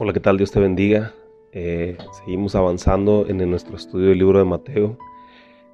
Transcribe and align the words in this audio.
Hola, 0.00 0.12
¿qué 0.12 0.20
tal? 0.20 0.36
Dios 0.36 0.52
te 0.52 0.60
bendiga. 0.60 1.12
Eh, 1.50 1.98
seguimos 2.12 2.54
avanzando 2.54 3.26
en, 3.28 3.38
nuestro 3.50 3.74
estudio 3.74 4.10
del 4.10 4.18
libro 4.18 4.38
de 4.38 4.44
Mateo. 4.44 4.96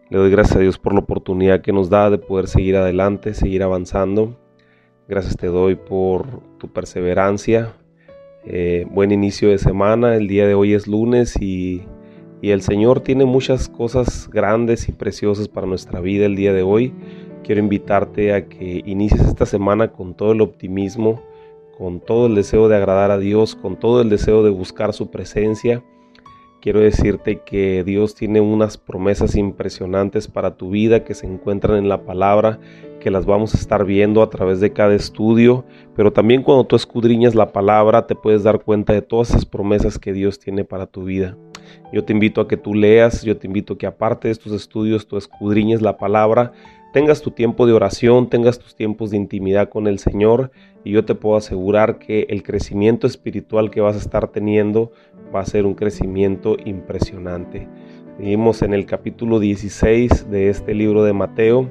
Le 0.08 0.16
doy 0.16 0.30
gracias 0.30 0.56
a 0.56 0.60
Dios 0.60 0.78
por 0.78 0.94
la 0.94 1.00
oportunidad 1.00 1.60
que 1.60 1.74
nos 1.74 1.90
da 1.90 2.08
de 2.08 2.16
poder 2.16 2.46
seguir 2.46 2.76
adelante, 2.76 3.34
seguir 3.34 3.62
avanzando. 3.62 4.34
Gracias 5.08 5.36
te 5.36 5.48
doy 5.48 5.74
por 5.74 6.40
tu 6.56 6.72
perseverancia. 6.72 7.74
Eh, 8.46 8.86
buen 8.90 9.12
inicio 9.12 9.50
de 9.50 9.58
semana. 9.58 10.16
El 10.16 10.26
día 10.26 10.46
de 10.46 10.54
hoy 10.54 10.72
es 10.72 10.86
lunes 10.86 11.36
y, 11.38 11.82
y 12.40 12.52
el 12.52 12.62
Señor 12.62 13.00
tiene 13.00 13.26
muchas 13.26 13.68
cosas 13.68 14.30
grandes 14.32 14.88
y 14.88 14.92
preciosas 14.92 15.48
para 15.48 15.66
nuestra 15.66 16.00
vida 16.00 16.24
el 16.24 16.34
día 16.34 16.54
de 16.54 16.62
hoy. 16.62 16.94
Quiero 17.42 17.60
invitarte 17.60 18.32
a 18.32 18.48
que 18.48 18.80
inicies 18.86 19.20
esta 19.20 19.44
semana 19.44 19.92
con 19.92 20.14
todo 20.14 20.32
el 20.32 20.40
optimismo 20.40 21.20
con 21.76 22.00
todo 22.00 22.26
el 22.26 22.34
deseo 22.34 22.68
de 22.68 22.76
agradar 22.76 23.10
a 23.10 23.18
Dios, 23.18 23.54
con 23.54 23.78
todo 23.78 24.00
el 24.00 24.08
deseo 24.08 24.42
de 24.42 24.50
buscar 24.50 24.92
su 24.92 25.10
presencia. 25.10 25.82
Quiero 26.60 26.80
decirte 26.80 27.42
que 27.44 27.84
Dios 27.84 28.14
tiene 28.14 28.40
unas 28.40 28.78
promesas 28.78 29.36
impresionantes 29.36 30.28
para 30.28 30.56
tu 30.56 30.70
vida 30.70 31.04
que 31.04 31.14
se 31.14 31.26
encuentran 31.26 31.76
en 31.76 31.90
la 31.90 32.04
palabra, 32.04 32.58
que 33.00 33.10
las 33.10 33.26
vamos 33.26 33.54
a 33.54 33.58
estar 33.58 33.84
viendo 33.84 34.22
a 34.22 34.30
través 34.30 34.60
de 34.60 34.72
cada 34.72 34.94
estudio, 34.94 35.66
pero 35.94 36.10
también 36.10 36.42
cuando 36.42 36.64
tú 36.64 36.74
escudriñas 36.74 37.34
la 37.34 37.52
palabra 37.52 38.06
te 38.06 38.14
puedes 38.14 38.44
dar 38.44 38.60
cuenta 38.60 38.94
de 38.94 39.02
todas 39.02 39.28
esas 39.30 39.44
promesas 39.44 39.98
que 39.98 40.14
Dios 40.14 40.38
tiene 40.38 40.64
para 40.64 40.86
tu 40.86 41.04
vida. 41.04 41.36
Yo 41.92 42.04
te 42.04 42.14
invito 42.14 42.40
a 42.40 42.48
que 42.48 42.56
tú 42.56 42.74
leas, 42.74 43.22
yo 43.24 43.36
te 43.36 43.46
invito 43.46 43.74
a 43.74 43.78
que 43.78 43.86
aparte 43.86 44.28
de 44.28 44.32
estos 44.32 44.52
estudios 44.52 45.06
tú 45.06 45.18
escudriñes 45.18 45.82
la 45.82 45.98
palabra, 45.98 46.52
tengas 46.94 47.20
tu 47.20 47.30
tiempo 47.30 47.66
de 47.66 47.74
oración, 47.74 48.30
tengas 48.30 48.58
tus 48.58 48.74
tiempos 48.74 49.10
de 49.10 49.18
intimidad 49.18 49.68
con 49.68 49.86
el 49.86 49.98
Señor 49.98 50.50
y 50.84 50.92
yo 50.92 51.04
te 51.04 51.14
puedo 51.14 51.36
asegurar 51.36 51.98
que 51.98 52.26
el 52.28 52.42
crecimiento 52.42 53.06
espiritual 53.06 53.70
que 53.70 53.80
vas 53.80 53.96
a 53.96 54.00
estar 54.00 54.28
teniendo 54.28 54.92
va 55.34 55.40
a 55.40 55.46
ser 55.46 55.64
un 55.64 55.74
crecimiento 55.74 56.56
impresionante. 56.64 57.66
Seguimos 58.18 58.62
en 58.62 58.74
el 58.74 58.84
capítulo 58.84 59.40
16 59.40 60.30
de 60.30 60.50
este 60.50 60.74
libro 60.74 61.02
de 61.02 61.14
Mateo. 61.14 61.70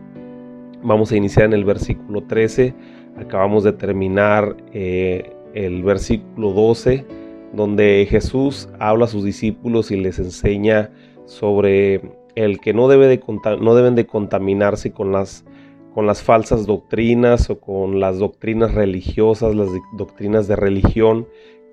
Vamos 0.82 1.12
a 1.12 1.16
iniciar 1.16 1.46
en 1.46 1.54
el 1.54 1.64
versículo 1.64 2.24
13. 2.24 2.74
Acabamos 3.18 3.64
de 3.64 3.74
terminar 3.74 4.58
eh, 4.74 5.32
el 5.54 5.84
versículo 5.84 6.52
12, 6.52 7.06
donde 7.54 8.06
Jesús 8.10 8.68
habla 8.80 9.06
a 9.06 9.08
sus 9.08 9.24
discípulos 9.24 9.92
y 9.92 9.98
les 9.98 10.18
enseña 10.18 10.90
sobre 11.26 12.02
el 12.36 12.60
que 12.60 12.74
no, 12.74 12.88
debe 12.88 13.08
de, 13.08 13.22
no 13.62 13.76
deben 13.76 13.94
de 13.94 14.08
contaminarse 14.08 14.92
con 14.92 15.12
las, 15.12 15.46
con 15.94 16.08
las 16.08 16.24
falsas 16.24 16.66
doctrinas 16.66 17.50
o 17.50 17.60
con 17.60 18.00
las 18.00 18.20
doctrinas 18.20 18.74
religiosas, 18.74 19.56
las 19.56 19.70
doctrinas 19.98 20.48
de 20.48 20.56
religión 20.56 21.28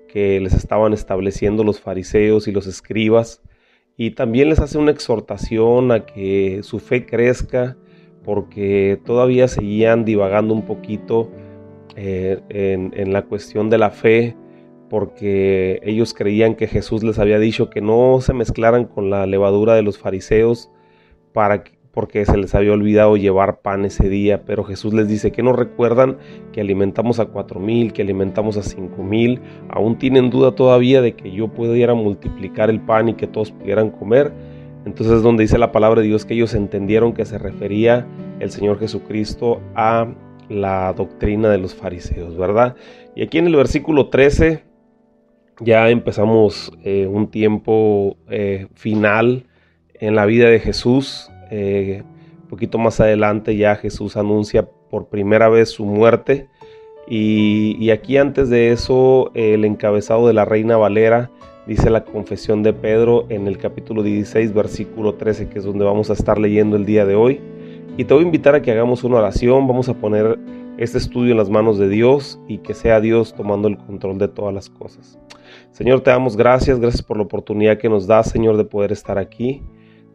que 0.07 0.39
les 0.39 0.53
estaban 0.53 0.93
estableciendo 0.93 1.63
los 1.63 1.79
fariseos 1.79 2.47
y 2.47 2.51
los 2.51 2.67
escribas. 2.67 3.41
Y 3.97 4.11
también 4.11 4.49
les 4.49 4.59
hace 4.59 4.77
una 4.77 4.91
exhortación 4.91 5.91
a 5.91 6.05
que 6.05 6.59
su 6.63 6.79
fe 6.79 7.05
crezca 7.05 7.77
porque 8.23 8.99
todavía 9.05 9.47
seguían 9.47 10.05
divagando 10.05 10.53
un 10.53 10.65
poquito 10.65 11.29
eh, 11.95 12.39
en, 12.49 13.13
la 13.13 13.23
cuestión 13.23 13.69
de 13.69 13.77
la 13.77 13.89
fe 13.89 14.35
porque 14.89 15.79
ellos 15.83 16.13
creían 16.13 16.55
que 16.55 16.67
Jesús 16.67 17.03
les 17.03 17.17
había 17.17 17.39
dicho 17.39 17.69
que 17.69 17.81
no 17.81 18.19
se 18.21 18.33
mezclaran 18.33 18.85
con 18.85 19.09
la 19.09 19.25
levadura 19.25 19.73
de 19.73 19.81
los 19.81 19.97
fariseos 19.97 20.69
para 21.33 21.63
porque 21.93 22.25
se 22.25 22.37
les 22.37 22.55
había 22.55 22.71
olvidado 22.71 23.17
llevar 23.17 23.61
pan 23.61 23.85
ese 23.85 24.09
día, 24.09 24.43
pero 24.45 24.63
Jesús 24.63 24.93
les 24.93 25.07
dice 25.07 25.31
que 25.31 25.43
no 25.43 25.53
recuerdan 25.53 26.17
que 26.53 26.61
alimentamos 26.61 27.19
a 27.19 27.25
cuatro 27.25 27.59
mil, 27.59 27.93
que 27.93 28.01
alimentamos 28.01 28.57
a 28.57 28.63
cinco 28.63 29.03
mil, 29.03 29.41
aún 29.69 29.97
tienen 29.97 30.29
duda 30.29 30.53
todavía 30.53 31.01
de 31.01 31.13
que 31.13 31.31
yo 31.31 31.49
pudiera 31.49 31.93
multiplicar 31.93 32.69
el 32.69 32.79
pan 32.79 33.09
y 33.09 33.13
que 33.15 33.27
todos 33.27 33.51
pudieran 33.51 33.89
comer. 33.89 34.31
Entonces 34.85 35.17
es 35.17 35.23
donde 35.23 35.43
dice 35.43 35.57
la 35.57 35.71
palabra 35.71 36.01
de 36.01 36.07
Dios 36.07 36.25
que 36.25 36.33
ellos 36.33 36.53
entendieron 36.53 37.13
que 37.13 37.25
se 37.25 37.37
refería 37.37 38.07
el 38.39 38.49
Señor 38.51 38.79
Jesucristo 38.79 39.61
a 39.75 40.07
la 40.49 40.93
doctrina 40.93 41.49
de 41.49 41.57
los 41.57 41.75
fariseos, 41.75 42.37
¿verdad? 42.37 42.75
Y 43.15 43.23
aquí 43.23 43.37
en 43.37 43.47
el 43.47 43.55
versículo 43.55 44.09
13 44.09 44.63
ya 45.59 45.89
empezamos 45.89 46.71
eh, 46.83 47.07
un 47.07 47.29
tiempo 47.29 48.17
eh, 48.29 48.67
final 48.73 49.45
en 49.93 50.15
la 50.15 50.25
vida 50.25 50.49
de 50.49 50.59
Jesús. 50.59 51.30
Eh, 51.51 52.03
un 52.41 52.47
poquito 52.47 52.77
más 52.77 52.99
adelante 52.99 53.55
ya 53.55 53.75
Jesús 53.75 54.17
anuncia 54.17 54.67
por 54.89 55.07
primera 55.07 55.47
vez 55.49 55.69
su 55.69 55.85
muerte. 55.85 56.49
Y, 57.07 57.75
y, 57.79 57.91
aquí 57.91 58.17
antes 58.17 58.49
de 58.49 58.71
eso, 58.71 59.31
el 59.33 59.65
encabezado 59.65 60.27
de 60.27 60.33
la 60.33 60.45
reina 60.45 60.77
Valera 60.77 61.29
dice 61.67 61.89
la 61.89 62.03
confesión 62.03 62.63
de 62.63 62.73
Pedro 62.73 63.25
en 63.29 63.47
el 63.47 63.57
capítulo 63.57 64.01
16, 64.01 64.53
versículo 64.53 65.15
13, 65.15 65.49
que 65.49 65.59
es 65.59 65.65
donde 65.65 65.85
vamos 65.85 66.09
a 66.09 66.13
estar 66.13 66.39
leyendo 66.39 66.75
el 66.75 66.85
día 66.85 67.05
de 67.05 67.15
hoy. 67.15 67.41
Y 67.97 68.05
te 68.05 68.13
voy 68.13 68.23
a 68.23 68.25
invitar 68.25 68.55
a 68.55 68.61
que 68.61 68.71
hagamos 68.71 69.03
una 69.03 69.17
oración. 69.17 69.67
Vamos 69.67 69.89
a 69.89 69.93
poner 69.93 70.39
este 70.77 70.97
estudio 70.97 71.31
en 71.31 71.37
las 71.37 71.49
manos 71.49 71.77
de 71.77 71.89
Dios 71.89 72.39
y 72.47 72.59
que 72.59 72.73
sea 72.73 73.01
Dios 73.01 73.33
tomando 73.35 73.67
el 73.67 73.77
control 73.77 74.17
de 74.17 74.27
todas 74.27 74.53
las 74.53 74.69
cosas. 74.69 75.19
Señor, 75.71 76.01
te 76.01 76.11
damos 76.11 76.37
gracias, 76.37 76.79
gracias 76.79 77.03
por 77.03 77.17
la 77.17 77.23
oportunidad 77.23 77.77
que 77.77 77.89
nos 77.89 78.07
da, 78.07 78.23
Señor, 78.23 78.57
de 78.57 78.63
poder 78.63 78.91
estar 78.91 79.17
aquí. 79.17 79.61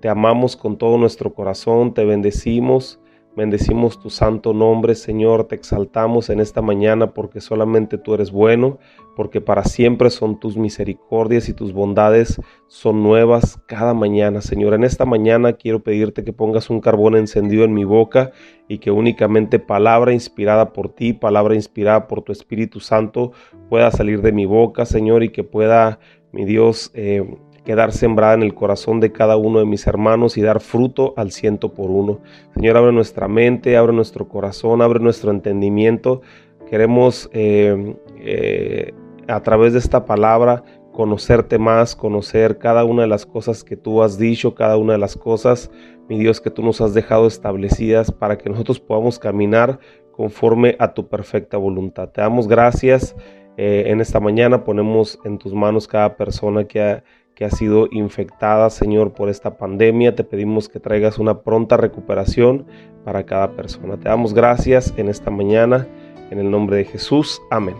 Te 0.06 0.10
amamos 0.10 0.54
con 0.54 0.78
todo 0.78 0.98
nuestro 0.98 1.34
corazón, 1.34 1.92
te 1.92 2.04
bendecimos. 2.04 3.00
Bendecimos 3.34 4.00
tu 4.00 4.08
santo 4.08 4.54
nombre, 4.54 4.94
Señor, 4.94 5.48
te 5.48 5.56
exaltamos 5.56 6.30
en 6.30 6.38
esta 6.38 6.62
mañana 6.62 7.12
porque 7.12 7.40
solamente 7.40 7.98
tú 7.98 8.14
eres 8.14 8.30
bueno, 8.30 8.78
porque 9.16 9.40
para 9.40 9.64
siempre 9.64 10.10
son 10.10 10.38
tus 10.38 10.56
misericordias 10.56 11.48
y 11.48 11.54
tus 11.54 11.72
bondades 11.72 12.40
son 12.68 13.02
nuevas 13.02 13.60
cada 13.66 13.94
mañana, 13.94 14.42
Señor. 14.42 14.74
En 14.74 14.84
esta 14.84 15.04
mañana 15.06 15.54
quiero 15.54 15.82
pedirte 15.82 16.22
que 16.22 16.32
pongas 16.32 16.70
un 16.70 16.80
carbón 16.80 17.16
encendido 17.16 17.64
en 17.64 17.74
mi 17.74 17.82
boca 17.82 18.30
y 18.68 18.78
que 18.78 18.92
únicamente 18.92 19.58
palabra 19.58 20.12
inspirada 20.12 20.72
por 20.72 20.90
ti, 20.90 21.14
palabra 21.14 21.56
inspirada 21.56 22.06
por 22.06 22.22
tu 22.22 22.30
Espíritu 22.30 22.78
Santo 22.78 23.32
pueda 23.68 23.90
salir 23.90 24.22
de 24.22 24.30
mi 24.30 24.46
boca, 24.46 24.86
Señor, 24.86 25.24
y 25.24 25.30
que 25.30 25.42
pueda, 25.42 25.98
mi 26.30 26.44
Dios, 26.44 26.92
eh, 26.94 27.24
quedar 27.66 27.92
sembrada 27.92 28.34
en 28.34 28.42
el 28.42 28.54
corazón 28.54 29.00
de 29.00 29.10
cada 29.10 29.36
uno 29.36 29.58
de 29.58 29.66
mis 29.66 29.86
hermanos 29.88 30.38
y 30.38 30.40
dar 30.40 30.60
fruto 30.60 31.12
al 31.16 31.32
ciento 31.32 31.74
por 31.74 31.90
uno. 31.90 32.20
Señor, 32.54 32.76
abre 32.76 32.92
nuestra 32.92 33.26
mente, 33.26 33.76
abre 33.76 33.92
nuestro 33.92 34.28
corazón, 34.28 34.80
abre 34.80 35.00
nuestro 35.00 35.32
entendimiento. 35.32 36.22
Queremos 36.70 37.28
eh, 37.32 37.96
eh, 38.20 38.94
a 39.26 39.42
través 39.42 39.72
de 39.72 39.80
esta 39.80 40.06
palabra 40.06 40.62
conocerte 40.92 41.58
más, 41.58 41.96
conocer 41.96 42.56
cada 42.58 42.84
una 42.84 43.02
de 43.02 43.08
las 43.08 43.26
cosas 43.26 43.64
que 43.64 43.76
tú 43.76 44.00
has 44.00 44.16
dicho, 44.16 44.54
cada 44.54 44.76
una 44.76 44.92
de 44.92 44.98
las 44.98 45.16
cosas, 45.16 45.70
mi 46.08 46.18
Dios, 46.18 46.40
que 46.40 46.50
tú 46.50 46.62
nos 46.62 46.80
has 46.80 46.94
dejado 46.94 47.26
establecidas 47.26 48.12
para 48.12 48.38
que 48.38 48.48
nosotros 48.48 48.78
podamos 48.78 49.18
caminar 49.18 49.80
conforme 50.12 50.76
a 50.78 50.94
tu 50.94 51.08
perfecta 51.08 51.56
voluntad. 51.56 52.10
Te 52.10 52.20
damos 52.20 52.46
gracias. 52.46 53.16
Eh, 53.56 53.84
en 53.86 54.00
esta 54.00 54.20
mañana 54.20 54.64
ponemos 54.64 55.18
en 55.24 55.38
tus 55.38 55.52
manos 55.52 55.88
cada 55.88 56.16
persona 56.16 56.64
que 56.64 56.80
ha, 56.80 57.04
que 57.36 57.44
ha 57.44 57.50
sido 57.50 57.86
infectada, 57.90 58.70
Señor, 58.70 59.12
por 59.12 59.28
esta 59.28 59.58
pandemia. 59.58 60.16
Te 60.16 60.24
pedimos 60.24 60.70
que 60.70 60.80
traigas 60.80 61.18
una 61.18 61.42
pronta 61.42 61.76
recuperación 61.76 62.64
para 63.04 63.26
cada 63.26 63.52
persona. 63.52 63.98
Te 63.98 64.08
damos 64.08 64.32
gracias 64.32 64.94
en 64.96 65.10
esta 65.10 65.30
mañana, 65.30 65.86
en 66.30 66.38
el 66.38 66.50
nombre 66.50 66.78
de 66.78 66.86
Jesús. 66.86 67.42
Amén. 67.50 67.74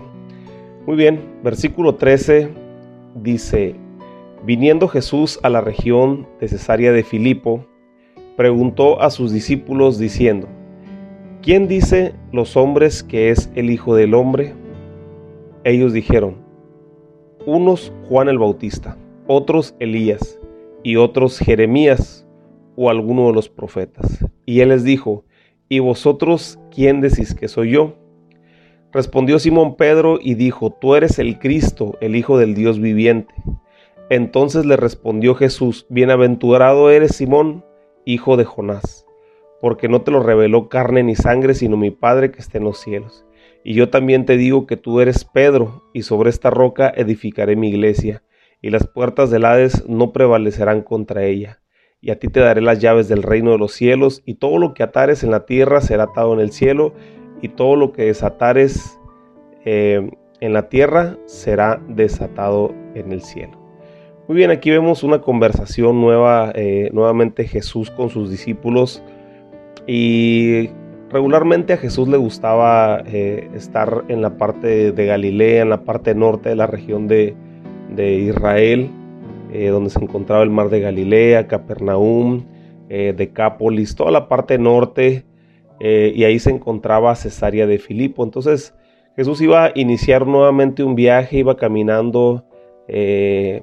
Muy 0.87 0.95
bien, 0.97 1.41
versículo 1.43 1.95
13 1.95 2.51
dice, 3.15 3.75
viniendo 4.45 4.89
Jesús 4.89 5.41
a 5.43 5.49
la 5.49 5.63
región 5.63 6.29
de 6.39 6.49
Cesarea 6.49 6.93
de 6.93 7.03
Filipo, 7.03 7.65
preguntó 8.37 9.01
a 9.01 9.09
sus 9.09 9.33
discípulos 9.33 9.99
diciendo, 9.99 10.49
¿quién 11.41 11.67
dice 11.67 12.15
los 12.31 12.59
hombres 12.59 13.03
que 13.03 13.31
es 13.31 13.51
el 13.55 13.71
Hijo 13.71 13.95
del 13.97 14.13
Hombre? 14.13 14.53
Ellos 15.65 15.95
dijeron, 15.95 16.37
unos 17.47 17.91
Juan 18.07 18.29
el 18.29 18.39
Bautista 18.39 18.99
otros 19.27 19.75
Elías 19.81 20.41
y 20.83 20.97
otros 20.97 21.39
Jeremías 21.39 22.27
o 22.77 22.91
alguno 22.91 23.27
de 23.29 23.33
los 23.33 23.49
profetas. 23.49 24.25
Y 24.45 24.61
él 24.61 24.69
les 24.69 24.85
dijo, 24.85 25.25
¿y 25.69 25.81
vosotros 25.81 26.59
quién 26.71 27.01
decís 27.01 27.35
que 27.35 27.49
soy 27.49 27.73
yo? 27.73 27.97
Respondió 28.93 29.39
Simón 29.39 29.77
Pedro 29.77 30.19
y 30.21 30.35
dijo, 30.35 30.71
Tú 30.71 30.95
eres 30.95 31.19
el 31.19 31.39
Cristo, 31.39 31.99
el 32.01 32.17
Hijo 32.17 32.39
del 32.39 32.55
Dios 32.55 32.81
viviente. 32.81 33.35
Entonces 34.09 34.65
le 34.65 34.77
respondió 34.77 35.35
Jesús, 35.35 35.87
Bienaventurado 35.91 36.91
eres 36.91 37.17
Simón, 37.17 37.65
hijo 38.05 38.37
de 38.37 38.45
Jonás, 38.45 39.05
porque 39.61 39.89
no 39.89 40.03
te 40.03 40.13
lo 40.13 40.23
reveló 40.23 40.69
carne 40.69 41.03
ni 41.03 41.17
sangre, 41.17 41.55
sino 41.55 41.77
mi 41.77 41.91
Padre 41.91 42.31
que 42.31 42.39
está 42.39 42.59
en 42.59 42.65
los 42.65 42.79
cielos. 42.79 43.27
Y 43.65 43.75
yo 43.75 43.91
también 43.91 44.25
te 44.25 44.37
digo 44.37 44.67
que 44.67 44.77
tú 44.77 45.01
eres 45.01 45.25
Pedro, 45.25 45.83
y 45.93 46.03
sobre 46.03 46.31
esta 46.31 46.51
roca 46.51 46.89
edificaré 46.97 47.57
mi 47.57 47.69
iglesia 47.71 48.23
y 48.63 48.71
las 48.71 48.87
puertas 48.87 49.31
del 49.31 49.45
Hades 49.45 49.89
no 49.89 50.13
prevalecerán 50.13 50.83
contra 50.83 51.25
ella. 51.25 51.61
Y 52.01 52.11
a 52.11 52.19
ti 52.19 52.29
te 52.29 52.41
daré 52.41 52.61
las 52.61 52.81
llaves 52.81 53.09
del 53.09 53.23
reino 53.23 53.53
de 53.53 53.59
los 53.59 53.73
cielos, 53.73 54.23
y 54.25 54.35
todo 54.35 54.59
lo 54.59 54.75
que 54.75 54.83
atares 54.83 55.25
en 55.25 55.31
la 55.31 55.47
tierra 55.47 55.81
será 55.81 56.05
atado 56.05 56.35
en 56.35 56.41
el 56.41 56.53
cielo, 56.53 56.93
y 57.43 57.49
todo 57.49 57.77
lo 57.77 57.93
que 57.93 58.05
desatares 58.05 58.99
eh, 59.65 60.11
en 60.41 60.53
la 60.53 60.69
tierra 60.69 61.19
será 61.27 61.81
desatado 61.89 62.75
en 62.95 63.13
el 63.13 63.23
cielo. 63.23 63.59
Muy 64.29 64.37
bien, 64.37 64.51
aquí 64.51 64.71
vemos 64.71 65.05
una 65.05 65.21
conversación 65.21 66.01
nueva, 66.01 66.51
eh, 66.55 66.91
nuevamente 66.93 67.47
Jesús 67.47 67.91
con 67.91 68.11
sus 68.11 68.29
discípulos 68.29 69.03
y 69.87 70.71
regularmente 71.11 71.75
a 71.75 71.77
Jesús 71.77 72.09
le 72.09 72.17
gustaba 72.17 73.03
eh, 73.07 73.49
estar 73.55 74.05
en 74.09 74.23
la 74.23 74.37
parte 74.37 74.91
de 74.91 75.07
Galilea, 75.07 75.63
en 75.63 75.71
la 75.71 75.85
parte 75.85 76.15
norte 76.17 76.49
de 76.49 76.57
la 76.57 76.67
región 76.67 77.07
de, 77.07 77.37
Israel, 77.99 78.91
eh, 79.53 79.69
donde 79.69 79.91
se 79.91 80.03
encontraba 80.03 80.43
el 80.43 80.51
mar 80.51 80.69
de 80.71 80.81
Galilea, 80.81 81.47
Capernaum, 81.47 82.45
Decápolis, 82.89 83.97
toda 83.97 84.13
la 84.13 84.29
parte 84.29 84.59
norte, 84.59 85.25
y 85.81 86.23
ahí 86.23 86.39
se 86.39 86.51
encontraba 86.51 87.17
Cesarea 87.17 87.67
de 87.67 87.81
Filipo. 87.81 88.23
Entonces, 88.23 88.75
Jesús 89.17 89.41
iba 89.41 89.65
a 89.65 89.73
iniciar 89.75 90.27
nuevamente 90.27 90.85
un 90.85 90.95
viaje, 90.95 91.39
iba 91.39 91.57
caminando 91.57 92.45
eh, 92.87 93.63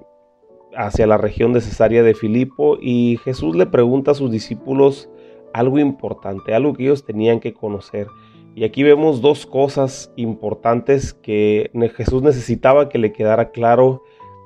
hacia 0.75 1.05
la 1.05 1.17
región 1.17 1.53
de 1.53 1.61
Cesarea 1.61 2.01
de 2.01 2.15
Filipo 2.15 2.79
y 2.81 3.19
Jesús 3.23 3.55
le 3.55 3.67
pregunta 3.67 4.11
a 4.11 4.15
sus 4.15 4.31
discípulos 4.31 5.11
algo 5.53 5.77
importante, 5.77 6.55
algo 6.55 6.73
que 6.73 6.83
ellos 6.83 7.05
tenían 7.05 7.39
que 7.39 7.53
conocer. 7.53 8.07
Y 8.55 8.63
aquí 8.63 8.81
vemos 8.81 9.21
dos 9.21 9.45
cosas 9.45 10.11
importantes 10.15 11.13
que 11.13 11.69
Jesús 11.95 12.23
necesitaba 12.23 12.89
que 12.89 12.97
le 12.97 13.13
quedara 13.13 13.51
claro 13.51 14.01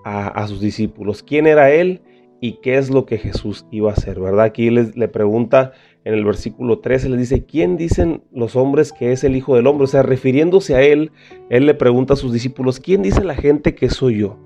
a, 0.07 0.47
sus 0.47 0.61
discípulos. 0.61 1.23
¿Quién 1.23 1.47
era 1.47 1.71
Él 1.71 2.01
y 2.39 2.59
qué 2.61 2.77
es 2.77 2.89
lo 2.89 3.05
que 3.05 3.17
Jesús 3.17 3.65
iba 3.71 3.89
a 3.89 3.93
hacer? 3.93 4.19
¿Verdad? 4.19 4.45
Aquí 4.45 4.69
le 4.69 5.07
pregunta 5.07 5.73
en 6.07 6.13
el 6.13 6.23
versículo 6.23 6.79
13 6.79 7.09
le 7.09 7.17
dice, 7.17 7.43
¿quién 7.43 7.75
dicen 7.75 8.23
los 8.31 8.55
hombres 8.55 8.93
que 8.93 9.11
es 9.11 9.25
el 9.25 9.35
Hijo 9.35 9.57
del 9.57 9.67
Hombre? 9.67 9.83
O 9.83 9.87
sea, 9.87 10.03
refiriéndose 10.03 10.73
a 10.73 10.81
él, 10.81 11.11
él 11.49 11.65
le 11.65 11.73
pregunta 11.73 12.13
a 12.13 12.15
sus 12.15 12.31
discípulos, 12.31 12.79
¿quién 12.79 13.01
dice 13.01 13.25
la 13.25 13.35
gente 13.35 13.75
que 13.75 13.89
soy 13.89 14.19
yo? 14.19 14.37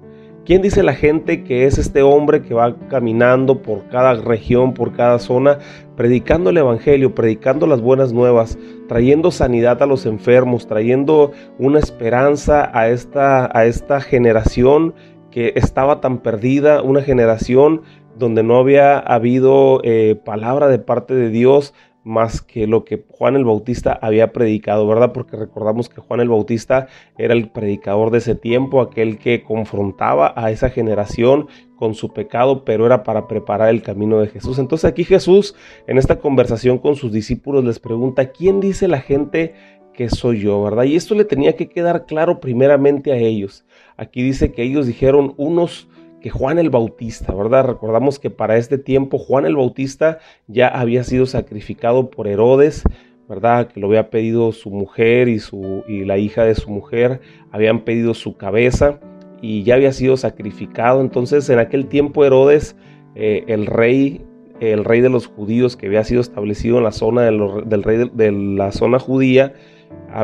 ¿Quién 0.43 0.63
dice 0.63 0.81
la 0.81 0.95
gente 0.95 1.43
que 1.43 1.67
es 1.67 1.77
este 1.77 2.01
hombre 2.01 2.41
que 2.41 2.55
va 2.55 2.75
caminando 2.89 3.61
por 3.61 3.87
cada 3.89 4.15
región, 4.15 4.73
por 4.73 4.91
cada 4.93 5.19
zona, 5.19 5.59
predicando 5.95 6.49
el 6.49 6.57
Evangelio, 6.57 7.13
predicando 7.13 7.67
las 7.67 7.79
buenas 7.79 8.11
nuevas, 8.11 8.57
trayendo 8.87 9.29
sanidad 9.29 9.83
a 9.83 9.85
los 9.85 10.07
enfermos, 10.07 10.65
trayendo 10.65 11.31
una 11.59 11.77
esperanza 11.77 12.71
a 12.73 12.89
esta, 12.89 13.55
a 13.55 13.65
esta 13.65 14.01
generación 14.01 14.95
que 15.31 15.53
estaba 15.55 16.01
tan 16.01 16.19
perdida, 16.19 16.81
una 16.81 17.01
generación 17.01 17.81
donde 18.17 18.43
no 18.43 18.57
había 18.57 18.99
habido 18.99 19.81
eh, 19.83 20.15
palabra 20.23 20.67
de 20.67 20.79
parte 20.79 21.13
de 21.15 21.29
Dios 21.29 21.73
más 22.03 22.41
que 22.41 22.67
lo 22.67 22.83
que 22.83 23.03
Juan 23.09 23.35
el 23.35 23.45
Bautista 23.45 23.97
había 24.01 24.31
predicado, 24.31 24.87
¿verdad? 24.87 25.11
Porque 25.13 25.37
recordamos 25.37 25.87
que 25.87 26.01
Juan 26.01 26.19
el 26.19 26.29
Bautista 26.29 26.87
era 27.17 27.33
el 27.33 27.49
predicador 27.49 28.11
de 28.11 28.19
ese 28.19 28.35
tiempo, 28.35 28.81
aquel 28.81 29.19
que 29.19 29.43
confrontaba 29.43 30.33
a 30.35 30.51
esa 30.51 30.69
generación 30.69 31.47
con 31.75 31.93
su 31.93 32.11
pecado, 32.13 32.65
pero 32.65 32.85
era 32.85 33.03
para 33.03 33.27
preparar 33.27 33.69
el 33.69 33.81
camino 33.81 34.19
de 34.19 34.27
Jesús. 34.27 34.57
Entonces 34.59 34.89
aquí 34.89 35.03
Jesús, 35.03 35.55
en 35.87 35.97
esta 35.97 36.19
conversación 36.19 36.79
con 36.79 36.95
sus 36.95 37.11
discípulos, 37.11 37.63
les 37.63 37.79
pregunta, 37.79 38.31
¿quién 38.31 38.59
dice 38.59 38.87
la 38.87 39.01
gente 39.01 39.53
que 39.93 40.09
soy 40.09 40.39
yo, 40.39 40.61
verdad? 40.63 40.83
Y 40.83 40.95
esto 40.95 41.15
le 41.15 41.25
tenía 41.25 41.55
que 41.55 41.69
quedar 41.69 42.05
claro 42.05 42.39
primeramente 42.39 43.11
a 43.11 43.17
ellos. 43.17 43.65
Aquí 44.01 44.23
dice 44.23 44.51
que 44.51 44.63
ellos 44.63 44.87
dijeron 44.87 45.35
unos 45.37 45.87
que 46.21 46.31
Juan 46.31 46.57
el 46.57 46.71
Bautista, 46.71 47.35
¿verdad? 47.35 47.67
Recordamos 47.67 48.17
que 48.17 48.31
para 48.31 48.57
este 48.57 48.79
tiempo 48.79 49.19
Juan 49.19 49.45
el 49.45 49.55
Bautista 49.55 50.17
ya 50.47 50.69
había 50.69 51.03
sido 51.03 51.27
sacrificado 51.27 52.09
por 52.09 52.27
Herodes, 52.27 52.81
¿verdad? 53.29 53.67
Que 53.67 53.79
lo 53.79 53.85
había 53.85 54.09
pedido 54.09 54.53
su 54.53 54.71
mujer 54.71 55.27
y, 55.27 55.37
su, 55.37 55.83
y 55.87 56.03
la 56.03 56.17
hija 56.17 56.43
de 56.43 56.55
su 56.55 56.71
mujer, 56.71 57.21
habían 57.51 57.81
pedido 57.81 58.15
su 58.15 58.37
cabeza 58.37 58.99
y 59.39 59.61
ya 59.61 59.75
había 59.75 59.93
sido 59.93 60.17
sacrificado. 60.17 60.99
Entonces 61.01 61.47
en 61.51 61.59
aquel 61.59 61.85
tiempo 61.85 62.25
Herodes, 62.25 62.75
eh, 63.13 63.43
el 63.45 63.67
rey, 63.67 64.25
el 64.61 64.83
rey 64.83 65.01
de 65.01 65.09
los 65.09 65.27
judíos 65.27 65.77
que 65.77 65.85
había 65.85 66.03
sido 66.03 66.21
establecido 66.21 66.79
en 66.79 66.85
la 66.85 66.91
zona 66.91 67.21
del 67.21 67.83
rey 67.83 68.09
de, 68.11 68.31
la 68.31 68.71
zona 68.71 68.97
judía, 68.97 69.53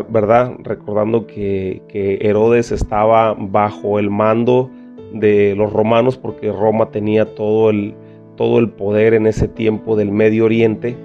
¿verdad? 0.10 0.54
Recordando 0.60 1.28
que, 1.28 1.82
que 1.88 2.20
Herodes 2.22 2.72
estaba 2.72 3.34
bajo 3.34 4.00
el 4.00 4.10
mando 4.10 4.70
de 5.14 5.56
los 5.56 5.72
romanos 5.72 6.18
porque 6.18 6.52
Roma 6.52 6.90
tenía 6.92 7.34
todo 7.36 7.70
el, 7.70 7.96
todo 8.36 8.60
el 8.60 8.70
poder 8.70 9.14
en 9.14 9.28
ese 9.28 9.48
tiempo 9.48 9.96
del 9.96 10.12
Medio 10.12 10.46
Oriente. 10.46 10.98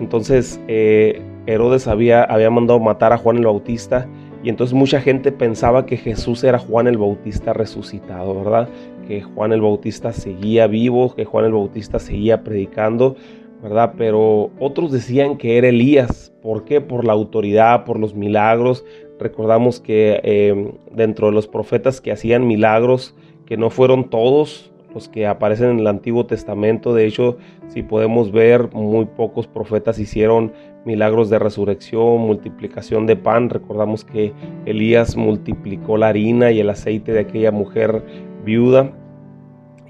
Entonces 0.00 0.60
eh, 0.68 1.22
Herodes 1.46 1.86
había, 1.86 2.24
había 2.24 2.50
mandado 2.50 2.80
matar 2.80 3.12
a 3.12 3.18
Juan 3.18 3.38
el 3.38 3.46
Bautista 3.46 4.08
y 4.42 4.50
entonces 4.50 4.74
mucha 4.74 5.00
gente 5.00 5.32
pensaba 5.32 5.86
que 5.86 5.96
Jesús 5.96 6.44
era 6.44 6.58
Juan 6.58 6.86
el 6.86 6.98
Bautista 6.98 7.52
resucitado, 7.52 8.34
¿verdad? 8.36 8.68
Que 9.06 9.22
Juan 9.22 9.52
el 9.52 9.60
Bautista 9.60 10.12
seguía 10.12 10.66
vivo, 10.66 11.14
que 11.14 11.24
Juan 11.24 11.46
el 11.46 11.52
Bautista 11.52 11.98
seguía 11.98 12.44
predicando, 12.44 13.16
¿verdad? 13.62 13.94
Pero 13.96 14.50
otros 14.58 14.92
decían 14.92 15.36
que 15.36 15.58
era 15.58 15.68
Elías. 15.68 16.32
¿Por 16.42 16.64
qué? 16.64 16.80
Por 16.80 17.04
la 17.04 17.12
autoridad, 17.12 17.84
por 17.84 17.98
los 17.98 18.14
milagros. 18.14 18.84
Recordamos 19.18 19.80
que 19.80 20.20
eh, 20.22 20.72
dentro 20.92 21.26
de 21.26 21.32
los 21.32 21.48
profetas 21.48 22.00
que 22.00 22.12
hacían 22.12 22.46
milagros, 22.46 23.14
que 23.46 23.56
no 23.56 23.70
fueron 23.70 24.10
todos 24.10 24.72
los 24.94 25.08
que 25.08 25.26
aparecen 25.26 25.70
en 25.70 25.78
el 25.80 25.86
Antiguo 25.86 26.26
Testamento. 26.26 26.94
De 26.94 27.06
hecho, 27.06 27.36
si 27.68 27.82
podemos 27.82 28.32
ver, 28.32 28.72
muy 28.72 29.06
pocos 29.06 29.46
profetas 29.46 29.98
hicieron 29.98 30.52
milagros 30.84 31.28
de 31.30 31.38
resurrección, 31.38 32.20
multiplicación 32.20 33.06
de 33.06 33.16
pan. 33.16 33.50
Recordamos 33.50 34.04
que 34.04 34.32
Elías 34.66 35.16
multiplicó 35.16 35.96
la 35.96 36.08
harina 36.08 36.52
y 36.52 36.60
el 36.60 36.70
aceite 36.70 37.12
de 37.12 37.20
aquella 37.20 37.50
mujer 37.50 38.04
viuda 38.44 38.92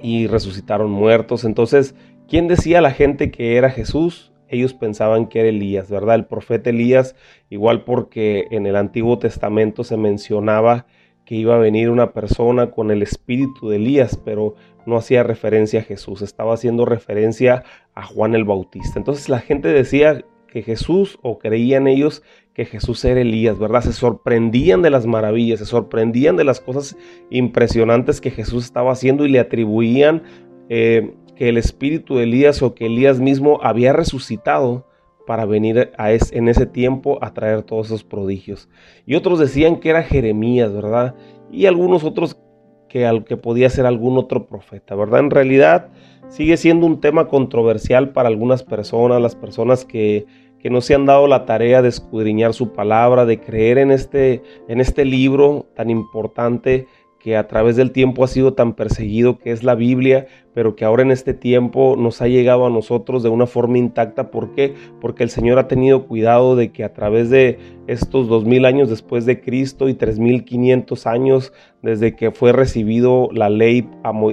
y 0.03 0.27
resucitaron 0.27 0.91
muertos. 0.91 1.45
Entonces, 1.45 1.95
¿quién 2.29 2.47
decía 2.47 2.79
a 2.79 2.83
la 2.83 2.93
gente 2.93 3.31
que 3.31 3.57
era 3.57 3.71
Jesús? 3.71 4.33
Ellos 4.49 4.75
pensaban 4.75 5.27
que 5.27 5.41
era 5.41 5.49
Elías, 5.49 5.91
¿verdad? 5.91 6.15
El 6.15 6.27
profeta 6.27 6.71
Elías, 6.71 7.17
igual 7.51 7.85
porque 7.85 8.47
en 8.51 8.67
el 8.67 8.77
Antiguo 8.77 9.19
Testamento 9.19 9.85
se 9.85 9.97
mencionaba 9.97 10.87
que 11.25 11.35
iba 11.35 11.57
a 11.57 11.59
venir 11.59 11.91
una 11.91 12.13
persona 12.13 12.71
con 12.71 12.91
el 12.91 13.03
espíritu 13.03 13.69
de 13.69 13.77
Elías, 13.77 14.19
pero 14.25 14.55
no 14.87 14.97
hacía 14.97 15.23
referencia 15.23 15.81
a 15.81 15.85
Jesús, 15.85 16.23
estaba 16.23 16.55
haciendo 16.55 16.87
referencia 16.87 17.65
a 17.95 18.05
Juan 18.05 18.35
el 18.35 18.45
Bautista. 18.45 18.99
Entonces 18.99 19.29
la 19.29 19.41
gente 19.41 19.69
decía 19.69 20.25
que 20.47 20.63
Jesús, 20.63 21.19
o 21.21 21.39
creían 21.39 21.87
ellos 21.87 22.23
que 22.55 22.65
Jesús 22.65 23.05
era 23.05 23.21
Elías, 23.21 23.59
¿verdad? 23.59 23.83
Se 23.83 23.93
sorprendían 23.93 24.81
de 24.81 24.89
las 24.89 25.05
maravillas, 25.05 25.59
se 25.59 25.67
sorprendían 25.67 26.37
de 26.37 26.45
las 26.45 26.61
cosas 26.61 26.97
impresionantes 27.29 28.23
que 28.23 28.31
Jesús 28.31 28.65
estaba 28.65 28.93
haciendo 28.93 29.27
y 29.27 29.29
le 29.29 29.41
atribuían 29.41 30.23
eh, 30.71 31.15
que 31.39 31.49
el 31.49 31.57
espíritu 31.57 32.17
de 32.17 32.25
Elías 32.25 32.63
o 32.63 32.75
que 32.75 32.87
Elías 32.87 33.21
mismo 33.21 33.61
había 33.63 33.93
resucitado 33.93 34.89
para 35.25 35.45
venir 35.45 35.93
a 35.97 36.11
en 36.11 36.49
ese 36.49 36.67
tiempo 36.67 37.21
a 37.23 37.33
traer 37.33 37.63
todos 37.63 37.87
esos 37.87 38.03
prodigios. 38.03 38.69
Y 39.07 39.15
otros 39.15 39.39
decían 39.39 39.77
que 39.77 39.91
era 39.91 40.03
Jeremías, 40.03 40.73
¿verdad? 40.73 41.15
Y 41.53 41.67
algunos 41.67 42.03
otros 42.03 42.41
que, 42.89 43.07
al, 43.07 43.25
que 43.25 43.37
podía 43.37 43.71
ser 43.71 43.87
algún 43.87 44.19
otro 44.19 44.49
profeta, 44.49 44.97
¿verdad? 44.97 45.21
En 45.21 45.31
realidad 45.31 45.91
sigue 46.29 46.57
siendo 46.57 46.87
un 46.87 47.01
tema 47.01 47.29
controversial 47.29 48.11
para 48.11 48.29
algunas 48.29 48.65
personas, 48.65 49.23
las 49.23 49.37
personas 49.37 49.85
que, 49.85 50.27
que 50.59 50.71
no 50.71 50.81
se 50.81 50.97
han 50.97 51.07
dado 51.07 51.29
la 51.29 51.47
tarea 51.47 51.83
de 51.83 51.89
escudriñar 51.89 52.53
su 52.53 52.73
palabra, 52.73 53.27
de 53.27 53.39
creer 53.39 53.79
en 53.79 53.93
este, 53.93 54.43
en 54.67 54.81
este 54.81 55.05
libro 55.05 55.67
tan 55.77 55.89
importante 55.89 56.89
que 57.19 57.37
a 57.37 57.49
través 57.49 57.77
del 57.77 57.91
tiempo 57.91 58.23
ha 58.23 58.29
sido 58.29 58.55
tan 58.55 58.75
perseguido, 58.75 59.39
que 59.39 59.51
es 59.51 59.65
la 59.65 59.75
Biblia, 59.75 60.27
pero 60.55 60.77
que 60.77 60.85
ahora 60.85 61.03
en 61.03 61.11
este 61.11 61.35
tiempo 61.35 61.97
nos 61.99 62.23
ha 62.23 62.29
llegado 62.29 62.67
a 62.67 62.71
nosotros 62.71 63.23
de 63.23 63.29
una 63.29 63.47
forma 63.47 63.79
intacta. 63.79 64.31
¿Por 64.31 64.55
qué? 64.55 64.75
Porque 65.01 65.25
el 65.25 65.31
Señor 65.31 65.59
ha 65.59 65.69
tenido 65.69 66.07
cuidado 66.07 66.55
de 66.55 66.71
que 66.71 66.85
a 66.85 66.93
través 66.93 67.29
de 67.29 67.59
estos 67.87 68.29
dos 68.29 68.45
mil 68.45 68.65
años 68.65 68.89
después 68.89 69.27
de 69.27 69.41
Cristo 69.41 69.89
y 69.89 69.95
tres 69.95 70.19
mil 70.19 70.45
quinientos 70.45 71.07
años 71.07 71.53
desde 71.83 72.15
que 72.15 72.31
fue 72.31 72.53
recibido 72.53 73.29
la 73.33 73.51
ley, 73.51 73.89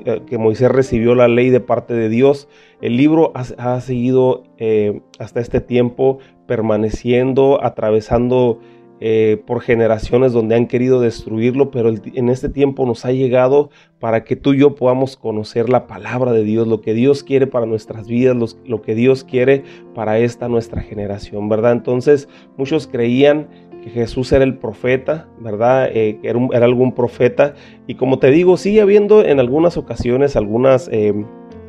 eh, 0.06 0.22
que 0.28 0.38
Moisés 0.38 0.72
recibió 0.72 1.16
la 1.16 1.28
ley 1.28 1.50
de 1.50 1.60
parte 1.60 1.94
de 1.94 2.10
Dios, 2.10 2.48
el 2.82 2.98
libro 2.98 3.32
ha, 3.36 3.80
seguido 3.82 4.44
eh, 4.58 5.02
hasta 5.20 5.40
este 5.40 5.62
tiempo 5.62 6.20
permaneciendo, 6.48 7.64
atravesando 7.64 8.60
eh, 9.02 9.42
por 9.46 9.62
generaciones 9.62 10.32
donde 10.32 10.56
han 10.56 10.68
querido 10.68 11.02
destruirlo, 11.02 11.70
pero 11.70 11.90
en 11.90 12.30
este 12.30 12.48
tiempo 12.48 12.86
nos 12.86 13.04
ha 13.04 13.12
llegado 13.12 13.70
para 14.00 14.24
que 14.24 14.38
tú 14.38 14.54
y 14.54 14.60
yo 14.60 14.76
podamos 14.76 15.18
conocer 15.18 15.68
la 15.68 15.86
palabra 15.86 16.32
de 16.32 16.44
Dios, 16.44 16.68
lo 16.68 16.80
que 16.80 16.94
Dios 16.94 17.24
quiere 17.24 17.46
para 17.46 17.66
nuestras 17.66 18.08
vidas, 18.08 18.58
lo 18.66 18.82
que 18.82 18.96
Dios 18.96 19.26
quiere 19.26 19.64
para 19.94 20.20
esta 20.20 20.48
nuestra 20.48 20.82
generación, 20.82 21.50
¿verdad? 21.50 21.74
Entonces 21.74 22.30
muchos 22.56 22.88
creían 22.88 23.48
que 23.86 23.90
Jesús 23.92 24.32
era 24.32 24.44
el 24.44 24.58
profeta, 24.58 25.28
¿verdad? 25.40 25.90
Eh, 25.94 26.18
era, 26.24 26.66
algún 26.66 26.94
profeta. 26.94 27.54
Y 27.86 27.96
como 27.96 28.18
te 28.18 28.32
digo, 28.32 28.58
sigue 28.58 28.82
habiendo 28.82 29.24
en 29.24 29.40
algunas 29.40 29.78
ocasiones 29.78 30.36
algunas, 30.36 30.90
eh, 30.92 31.14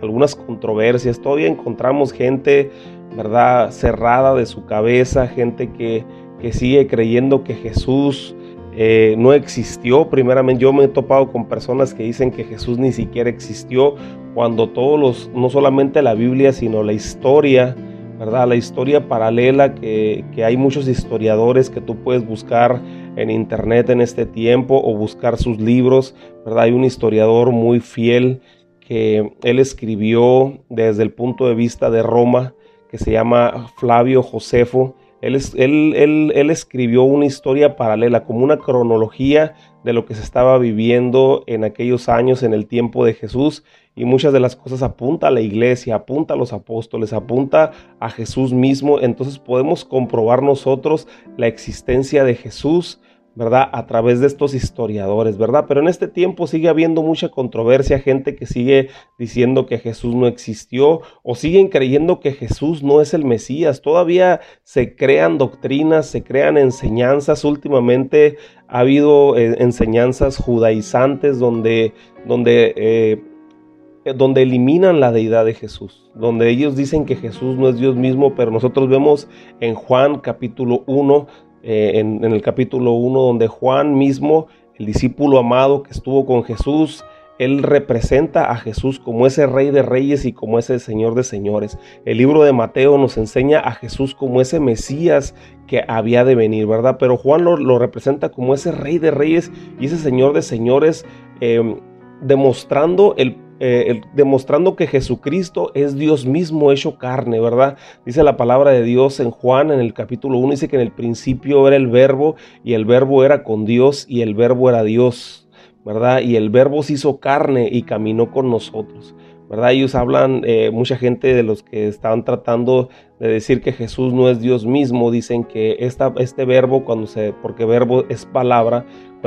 algunas 0.01 0.35
controversias. 0.35 1.21
Todavía 1.21 1.49
encontramos 1.49 2.13
gente, 2.13 2.71
¿verdad? 3.15 3.71
Cerrada 3.71 4.35
de 4.35 4.47
su 4.47 4.65
cabeza, 4.65 5.27
gente 5.27 5.73
que 5.73 6.05
que 6.41 6.53
sigue 6.53 6.87
creyendo 6.87 7.45
que 7.45 7.55
Jesús 7.55 8.35
eh, 8.79 9.15
no 9.19 9.33
existió. 9.33 10.09
Primeramente, 10.11 10.63
yo 10.63 10.73
me 10.73 10.85
he 10.85 10.89
topado 10.89 11.33
con 11.33 11.47
personas 11.47 11.95
que 11.95 12.03
dicen 12.03 12.31
que 12.31 12.45
Jesús 12.45 12.79
ni 12.79 12.93
siquiera 12.93 13.31
existió, 13.31 13.95
cuando 14.35 14.69
todos 14.69 15.01
los, 15.01 15.31
no 15.35 15.49
solamente 15.49 16.03
la 16.03 16.15
Biblia, 16.15 16.53
sino 16.53 16.83
la 16.83 16.93
historia, 16.93 17.75
¿verdad? 18.19 18.47
La 18.47 18.57
historia 18.57 19.09
paralela 19.09 19.75
que, 19.75 20.25
que 20.35 20.45
hay 20.45 20.59
muchos 20.59 20.89
historiadores 20.89 21.71
que 21.71 21.81
tú 21.81 21.97
puedes 21.97 22.27
buscar 22.27 22.83
en 23.17 23.31
internet 23.31 23.89
en 23.89 24.03
este 24.03 24.27
tiempo 24.27 24.81
o 24.85 24.95
buscar 24.95 25.39
sus 25.39 25.59
libros, 25.59 26.15
¿verdad? 26.45 26.65
Hay 26.65 26.73
un 26.73 26.85
historiador 26.85 27.53
muy 27.53 27.81
fiel 27.81 28.43
que 28.87 29.33
él 29.43 29.59
escribió 29.59 30.59
desde 30.69 31.03
el 31.03 31.13
punto 31.13 31.49
de 31.49 31.55
vista 31.55 31.91
de 31.91 32.03
Roma, 32.03 32.55
que 32.91 32.99
se 32.99 33.11
llama 33.11 33.69
Flavio 33.79 34.23
Josefo. 34.23 34.95
Él, 35.23 35.41
él, 35.57 36.33
él, 36.35 36.51
escribió 36.51 37.03
una 37.03 37.25
historia 37.25 37.77
paralela, 37.77 38.25
como 38.25 38.45
una 38.45 38.59
cronología 38.59 39.55
de 39.83 39.93
lo 39.93 40.05
que 40.05 40.15
se 40.15 40.23
estaba 40.23 40.59
viviendo 40.59 41.43
en 41.47 41.65
aquellos 41.65 42.09
años, 42.09 42.43
en 42.43 42.53
el 42.53 42.67
tiempo 42.67 43.05
de 43.05 43.15
Jesús, 43.15 43.65
y 43.95 44.05
muchas 44.05 44.33
de 44.33 44.41
las 44.41 44.57
cosas 44.57 44.83
apunta 44.83 45.29
a 45.29 45.31
la 45.31 45.41
iglesia, 45.41 45.95
apunta 45.95 46.35
a 46.35 46.37
los 46.37 46.53
apóstoles, 46.53 47.15
apunta 47.15 47.73
a 47.99 48.11
Jesús 48.11 48.53
mismo. 48.53 49.01
Entonces 49.01 49.39
podemos 49.39 49.87
comprobar 49.87 50.43
nosotros 50.43 51.09
la 51.39 51.47
existencia 51.47 52.23
de 52.23 52.35
Jesús 52.35 53.01
¿verdad? 53.37 53.69
A 53.71 53.87
través 53.87 54.21
de 54.21 54.27
estos 54.27 54.55
historiadores, 54.55 55.37
¿verdad? 55.37 55.67
Pero 55.69 55.81
en 55.81 55.89
este 55.89 56.09
tiempo 56.09 56.47
sigue 56.47 56.71
habiendo 56.71 57.03
mucha 57.03 57.29
controversia, 57.29 57.99
gente 57.99 58.35
que 58.35 58.47
sigue 58.47 58.89
diciendo 59.19 59.67
que 59.67 59.79
Jesús 59.79 60.15
no 60.15 60.27
existió 60.27 61.03
o 61.23 61.35
siguen 61.35 61.69
creyendo 61.69 62.19
que 62.19 62.33
Jesús 62.33 62.83
no 62.83 63.03
es 63.03 63.13
el 63.13 63.27
Mesías. 63.27 63.83
Todavía 63.83 64.41
se 64.63 64.97
crean 64.97 65.37
doctrinas, 65.37 66.07
se 66.07 66.25
crean 66.25 66.57
enseñanzas. 66.57 67.45
Últimamente 67.45 68.39
ha 68.69 68.81
habido 68.81 69.37
eh, 69.37 69.57
enseñanzas 69.59 70.39
judaizantes 70.39 71.39
donde, 71.39 71.93
donde, 72.27 72.73
eh, 72.75 74.13
donde 74.15 74.43
eliminan 74.43 74.99
la 74.99 75.13
deidad 75.13 75.45
de 75.45 75.53
Jesús, 75.53 76.11
donde 76.15 76.49
ellos 76.49 76.75
dicen 76.75 77.05
que 77.05 77.17
Jesús 77.17 77.59
no 77.59 77.69
es 77.69 77.77
Dios 77.77 77.97
mismo, 77.97 78.35
pero 78.35 78.51
nosotros 78.51 78.89
vemos 78.89 79.29
en 79.61 79.75
Juan 79.75 80.21
capítulo 80.21 80.85
1 80.87 81.27
eh, 81.69 81.99
en, 81.99 82.23
el 82.23 82.43
capítulo 82.43 82.93
1, 82.93 83.21
donde 83.21 83.49
Juan 83.49 83.99
mismo, 83.99 84.47
el 84.77 84.87
discípulo 84.87 85.39
amado 85.39 85.83
que 85.83 85.91
estuvo 85.91 86.25
con 86.25 86.45
Jesús, 86.45 87.05
él 87.41 87.65
representa 87.65 88.53
a 88.53 88.57
Jesús 88.57 89.01
como 89.01 89.27
ese 89.27 89.49
rey 89.49 89.73
de 89.73 89.83
reyes 89.83 90.25
y 90.27 90.33
como 90.33 90.61
ese 90.61 90.79
señor 90.79 91.17
de 91.17 91.25
señores. 91.25 91.77
El 92.05 92.19
libro 92.19 92.45
de 92.45 92.53
Mateo 92.53 92.99
nos 92.99 93.19
enseña 93.19 93.59
a 93.59 93.73
Jesús 93.73 94.15
como 94.15 94.41
ese 94.41 94.61
Mesías 94.61 95.35
que 95.67 95.83
había 95.89 96.25
de 96.25 96.37
venir, 96.37 96.69
¿verdad? 96.69 96.99
Pero 97.01 97.17
Juan 97.17 97.43
lo, 97.43 97.79
representa 97.81 98.29
como 98.29 98.55
ese 98.55 98.71
rey 98.71 98.99
de 98.99 99.11
reyes 99.11 99.51
y 99.81 99.87
ese 99.87 99.99
señor 99.99 100.35
de 100.35 100.43
señores, 100.43 101.05
eh, 101.41 101.81
demostrando 102.23 103.15
el 103.19 103.37
eh, 103.59 104.01
demostrando 104.15 104.77
que 104.77 104.87
Jesucristo 104.87 105.73
es 105.75 105.97
Dios 105.97 106.27
mismo 106.27 106.73
hecho 106.73 106.99
carne, 106.99 107.41
¿verdad? 107.41 107.77
Dice 108.05 108.23
la 108.23 108.37
palabra 108.37 108.71
de 108.71 108.83
Dios 108.83 109.19
en 109.21 109.31
Juan 109.31 109.71
en 109.71 109.81
el 109.81 109.95
capítulo 109.95 110.39
1, 110.39 110.51
dice 110.53 110.69
que 110.69 110.77
en 110.77 110.83
el 110.83 110.93
principio 110.93 111.67
era 111.67 111.77
el 111.77 111.87
verbo 111.87 112.37
y 112.65 112.75
el 112.75 112.85
verbo 112.85 113.25
era 113.25 113.45
con 113.45 113.65
Dios 113.65 114.07
y 114.09 114.23
el 114.23 114.35
verbo 114.35 114.69
era 114.69 114.83
Dios, 114.83 115.49
¿verdad? 115.85 116.21
Y 116.21 116.37
el 116.37 116.51
verbo 116.51 116.83
se 116.83 116.95
hizo 116.95 117.19
carne 117.19 117.69
y 117.73 117.83
caminó 117.83 118.31
con 118.31 118.51
nosotros. 118.51 119.15
¿verdad? 119.49 119.73
Ellos 119.73 119.95
hablan, 119.95 120.43
eh, 120.45 120.71
mucha 120.73 120.97
gente 120.97 121.35
de 121.35 121.43
los 121.43 121.63
que 121.63 121.89
estaban 121.89 122.25
tratando 122.25 122.89
de 123.21 123.29
decir 123.29 123.61
que 123.61 123.73
Jesús 123.73 124.13
no 124.13 124.29
es 124.29 124.41
Dios 124.41 124.67
mismo, 124.67 125.11
dicen 125.11 125.45
que 125.45 125.77
esta, 125.81 126.13
este 126.19 126.45
verbo, 126.45 126.85
cuando 126.85 127.07
se, 127.07 127.33
porque 127.33 127.65
verbo 127.65 128.05
es 128.09 128.27
palabra, 128.27 128.85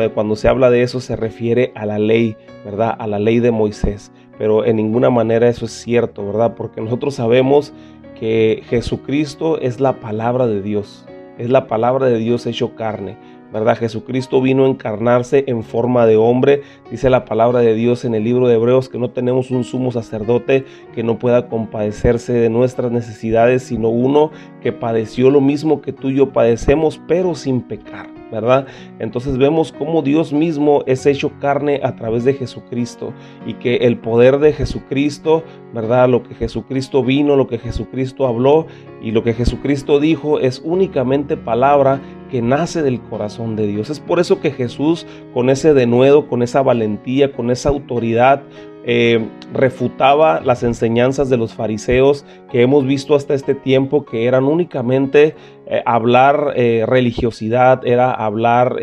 cuando 0.07 0.37
se 0.37 0.47
habla 0.47 0.69
de 0.69 0.83
eso 0.83 1.01
se 1.01 1.17
refiere 1.17 1.73
a 1.75 1.85
la 1.85 1.99
ley, 1.99 2.37
¿verdad? 2.63 2.95
A 2.97 3.07
la 3.07 3.19
ley 3.19 3.39
de 3.39 3.51
Moisés. 3.51 4.13
Pero 4.37 4.63
en 4.63 4.77
ninguna 4.77 5.09
manera 5.09 5.49
eso 5.49 5.65
es 5.65 5.73
cierto, 5.73 6.25
¿verdad? 6.25 6.55
Porque 6.55 6.79
nosotros 6.79 7.15
sabemos 7.15 7.73
que 8.17 8.63
Jesucristo 8.69 9.59
es 9.59 9.81
la 9.81 9.99
palabra 9.99 10.47
de 10.47 10.61
Dios, 10.61 11.05
es 11.37 11.49
la 11.49 11.67
palabra 11.67 12.05
de 12.07 12.17
Dios 12.17 12.45
hecho 12.45 12.75
carne. 12.75 13.17
¿verdad? 13.51 13.77
Jesucristo 13.77 14.41
vino 14.41 14.65
a 14.65 14.69
encarnarse 14.69 15.43
en 15.47 15.63
forma 15.63 16.05
de 16.05 16.17
hombre. 16.17 16.61
Dice 16.91 17.09
la 17.09 17.25
palabra 17.25 17.59
de 17.59 17.73
Dios 17.73 18.05
en 18.05 18.15
el 18.15 18.23
libro 18.23 18.47
de 18.47 18.55
Hebreos 18.55 18.89
que 18.89 18.99
no 18.99 19.09
tenemos 19.09 19.51
un 19.51 19.63
sumo 19.63 19.91
sacerdote 19.91 20.65
que 20.93 21.03
no 21.03 21.17
pueda 21.17 21.47
compadecerse 21.47 22.33
de 22.33 22.49
nuestras 22.49 22.91
necesidades, 22.91 23.63
sino 23.63 23.89
uno 23.89 24.31
que 24.61 24.71
padeció 24.71 25.31
lo 25.31 25.41
mismo 25.41 25.81
que 25.81 25.93
tú 25.93 26.09
y 26.09 26.15
yo 26.15 26.31
padecemos, 26.31 27.01
pero 27.07 27.35
sin 27.35 27.61
pecar. 27.61 28.18
¿Verdad? 28.31 28.67
Entonces 28.99 29.37
vemos 29.37 29.71
cómo 29.71 30.01
Dios 30.01 30.33
mismo 30.33 30.83
es 30.85 31.05
hecho 31.05 31.31
carne 31.39 31.79
a 31.83 31.95
través 31.95 32.23
de 32.23 32.33
Jesucristo 32.33 33.13
y 33.45 33.55
que 33.55 33.77
el 33.77 33.97
poder 33.97 34.39
de 34.39 34.53
Jesucristo, 34.53 35.43
¿verdad? 35.73 36.09
Lo 36.09 36.23
que 36.23 36.35
Jesucristo 36.35 37.03
vino, 37.03 37.35
lo 37.35 37.47
que 37.47 37.59
Jesucristo 37.59 38.27
habló 38.27 38.67
y 39.01 39.11
lo 39.11 39.23
que 39.23 39.33
Jesucristo 39.33 39.99
dijo 39.99 40.39
es 40.39 40.61
únicamente 40.63 41.37
palabra 41.37 42.01
que 42.29 42.41
nace 42.41 42.81
del 42.81 43.01
corazón 43.01 43.55
de 43.55 43.67
Dios. 43.67 43.89
Es 43.89 43.99
por 43.99 44.19
eso 44.19 44.39
que 44.39 44.51
Jesús 44.51 45.05
con 45.33 45.49
ese 45.49 45.73
denuedo, 45.73 46.27
con 46.27 46.43
esa 46.43 46.61
valentía, 46.61 47.31
con 47.33 47.49
esa 47.49 47.69
autoridad, 47.69 48.43
eh, 48.85 49.27
refutaba 49.53 50.39
las 50.39 50.63
enseñanzas 50.63 51.29
de 51.29 51.37
los 51.37 51.53
fariseos 51.53 52.25
que 52.49 52.61
hemos 52.61 52.85
visto 52.85 53.13
hasta 53.13 53.33
este 53.33 53.53
tiempo, 53.53 54.05
que 54.05 54.25
eran 54.25 54.45
únicamente 54.45 55.35
eh, 55.67 55.83
hablar 55.85 56.53
eh, 56.55 56.85
religiosidad, 56.87 57.85
era 57.85 58.11
hablar, 58.11 58.77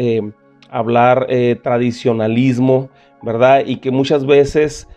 hablar 0.71 1.27
tradicionalismo, 1.63 2.91
¿verdad? 3.23 3.63
Y 3.65 3.77
que 3.77 3.91
muchas 3.91 4.27
veces 4.27 4.89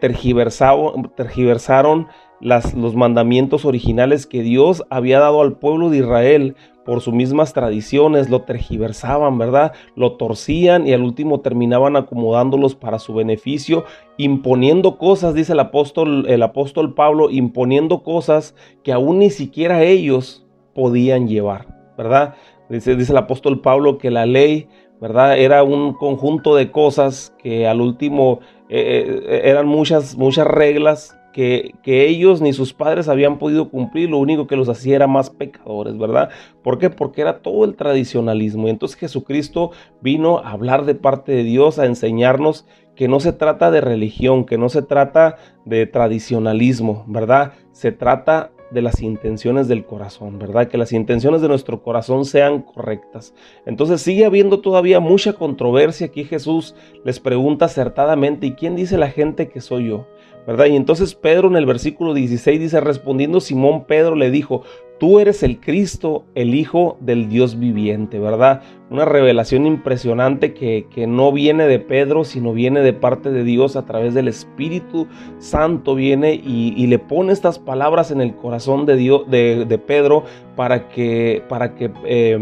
tergiversaron, 0.00 2.08
las, 2.40 2.74
los 2.74 2.94
mandamientos 2.94 3.64
originales 3.64 4.26
que 4.26 4.42
Dios 4.42 4.84
había 4.90 5.20
dado 5.20 5.42
al 5.42 5.58
pueblo 5.58 5.90
de 5.90 5.98
Israel 5.98 6.56
por 6.86 7.00
sus 7.00 7.12
mismas 7.12 7.52
tradiciones, 7.52 8.30
lo 8.30 8.42
tergiversaban, 8.42 9.36
¿verdad? 9.36 9.72
Lo 9.96 10.12
torcían 10.12 10.86
y 10.86 10.92
al 10.92 11.02
último 11.02 11.40
terminaban 11.40 11.96
acomodándolos 11.96 12.76
para 12.76 13.00
su 13.00 13.12
beneficio, 13.12 13.84
imponiendo 14.16 14.96
cosas, 14.96 15.34
dice 15.34 15.52
el 15.52 15.60
apóstol, 15.60 16.26
el 16.28 16.42
apóstol 16.42 16.94
Pablo, 16.94 17.28
imponiendo 17.30 18.02
cosas 18.02 18.54
que 18.84 18.92
aún 18.92 19.18
ni 19.18 19.30
siquiera 19.30 19.82
ellos 19.82 20.46
podían 20.74 21.26
llevar, 21.26 21.66
¿verdad? 21.98 22.34
Dice, 22.68 22.96
dice 22.96 23.12
el 23.12 23.18
apóstol 23.18 23.60
Pablo 23.60 23.98
que 23.98 24.10
la 24.10 24.24
ley, 24.24 24.68
¿verdad? 25.00 25.36
Era 25.38 25.64
un 25.64 25.92
conjunto 25.92 26.54
de 26.54 26.70
cosas 26.70 27.34
que 27.38 27.66
al 27.66 27.80
último 27.80 28.40
eh, 28.68 29.22
eh, 29.26 29.40
eran 29.44 29.66
muchas, 29.66 30.16
muchas 30.16 30.46
reglas 30.46 31.15
que, 31.36 31.74
ellos 31.84 32.40
ni 32.40 32.54
sus 32.54 32.72
padres 32.72 33.08
habían 33.08 33.38
podido 33.38 33.68
cumplir, 33.68 34.08
lo 34.08 34.16
único 34.16 34.46
que 34.46 34.56
los 34.56 34.70
hacía 34.70 34.96
era 34.96 35.06
más 35.06 35.28
pecadores, 35.28 35.98
¿verdad? 35.98 36.30
¿Por 36.62 36.78
qué? 36.78 36.88
Porque 36.88 37.20
era 37.20 37.40
todo 37.40 37.66
el 37.66 37.76
tradicionalismo. 37.76 38.66
Y 38.66 38.70
entonces 38.70 38.98
Jesucristo 38.98 39.70
vino 40.00 40.38
a 40.38 40.52
hablar 40.52 40.86
de 40.86 40.94
parte 40.94 41.32
de 41.32 41.42
Dios, 41.42 41.78
a 41.78 41.84
enseñarnos 41.84 42.64
que 42.94 43.06
no 43.06 43.20
se 43.20 43.34
trata 43.34 43.70
de 43.70 43.82
religión, 43.82 44.46
que 44.46 44.56
no 44.56 44.70
se 44.70 44.80
trata 44.80 45.36
de 45.66 45.84
tradicionalismo, 45.84 47.04
¿verdad? 47.06 47.52
Se 47.72 47.92
trata 47.92 48.52
de 48.70 48.80
las 48.80 49.02
intenciones 49.02 49.68
del 49.68 49.84
corazón, 49.84 50.38
¿verdad? 50.38 50.68
Que 50.68 50.78
las 50.78 50.92
intenciones 50.92 51.42
de 51.42 51.48
nuestro 51.48 51.82
corazón 51.82 52.24
sean 52.24 52.62
correctas. 52.62 53.34
Entonces 53.66 54.00
sigue 54.00 54.24
habiendo 54.24 54.60
todavía 54.60 55.00
mucha 55.00 55.34
controversia. 55.34 56.06
Aquí 56.06 56.24
Jesús 56.24 56.74
les 57.04 57.20
pregunta 57.20 57.66
acertadamente, 57.66 58.46
¿y 58.46 58.52
quién 58.52 58.74
dice 58.74 58.96
la 58.96 59.10
gente 59.10 59.48
que 59.48 59.60
soy 59.60 59.88
yo? 59.88 60.06
¿Verdad? 60.46 60.66
Y 60.66 60.76
entonces 60.76 61.14
Pedro 61.14 61.48
en 61.48 61.56
el 61.56 61.66
versículo 61.66 62.14
16 62.14 62.60
dice, 62.60 62.80
respondiendo 62.80 63.40
Simón 63.40 63.84
Pedro 63.84 64.14
le 64.14 64.30
dijo, 64.30 64.62
tú 64.98 65.18
eres 65.18 65.42
el 65.42 65.60
Cristo, 65.60 66.24
el 66.34 66.54
Hijo 66.54 66.96
del 67.00 67.28
Dios 67.28 67.58
viviente, 67.58 68.18
¿verdad? 68.18 68.62
Una 68.90 69.04
revelación 69.04 69.66
impresionante 69.66 70.54
que, 70.54 70.86
no 71.06 71.32
viene 71.32 71.66
de 71.66 71.78
Pedro, 71.78 72.24
sino 72.24 72.52
viene 72.52 72.80
de 72.80 72.92
parte 72.92 73.30
de 73.30 73.44
Dios 73.44 73.76
a 73.76 73.84
través 73.84 74.14
del 74.14 74.28
Espíritu 74.28 75.08
Santo, 75.38 75.94
viene 75.94 76.34
y, 76.34 76.86
le 76.86 76.98
pone 76.98 77.32
estas 77.32 77.58
palabras 77.58 78.10
en 78.10 78.20
el 78.20 78.34
corazón 78.36 78.86
de, 78.86 78.96
Dios, 78.96 79.28
de, 79.28 79.80
Pedro 79.84 80.24
para 80.54 80.88
que, 80.88 81.42
para 81.48 81.74
que, 81.74 81.90
eh, 82.04 82.38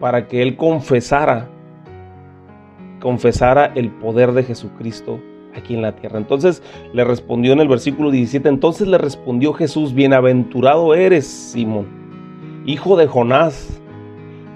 para 0.00 0.28
que 0.28 0.42
él 0.42 0.56
confesara, 0.56 1.48
confesara 3.00 3.72
el 3.74 3.90
poder 3.90 4.32
de 4.32 4.44
Jesucristo 4.44 5.18
aquí 5.56 5.74
en 5.74 5.82
la 5.82 5.96
tierra. 5.96 6.18
Entonces 6.18 6.62
le 6.92 7.04
respondió 7.04 7.52
en 7.52 7.60
el 7.60 7.68
versículo 7.68 8.10
17, 8.10 8.48
entonces 8.48 8.88
le 8.88 8.98
respondió 8.98 9.52
Jesús, 9.52 9.94
bienaventurado 9.94 10.94
eres, 10.94 11.26
Simón, 11.26 11.86
hijo 12.66 12.96
de 12.96 13.06
Jonás, 13.06 13.80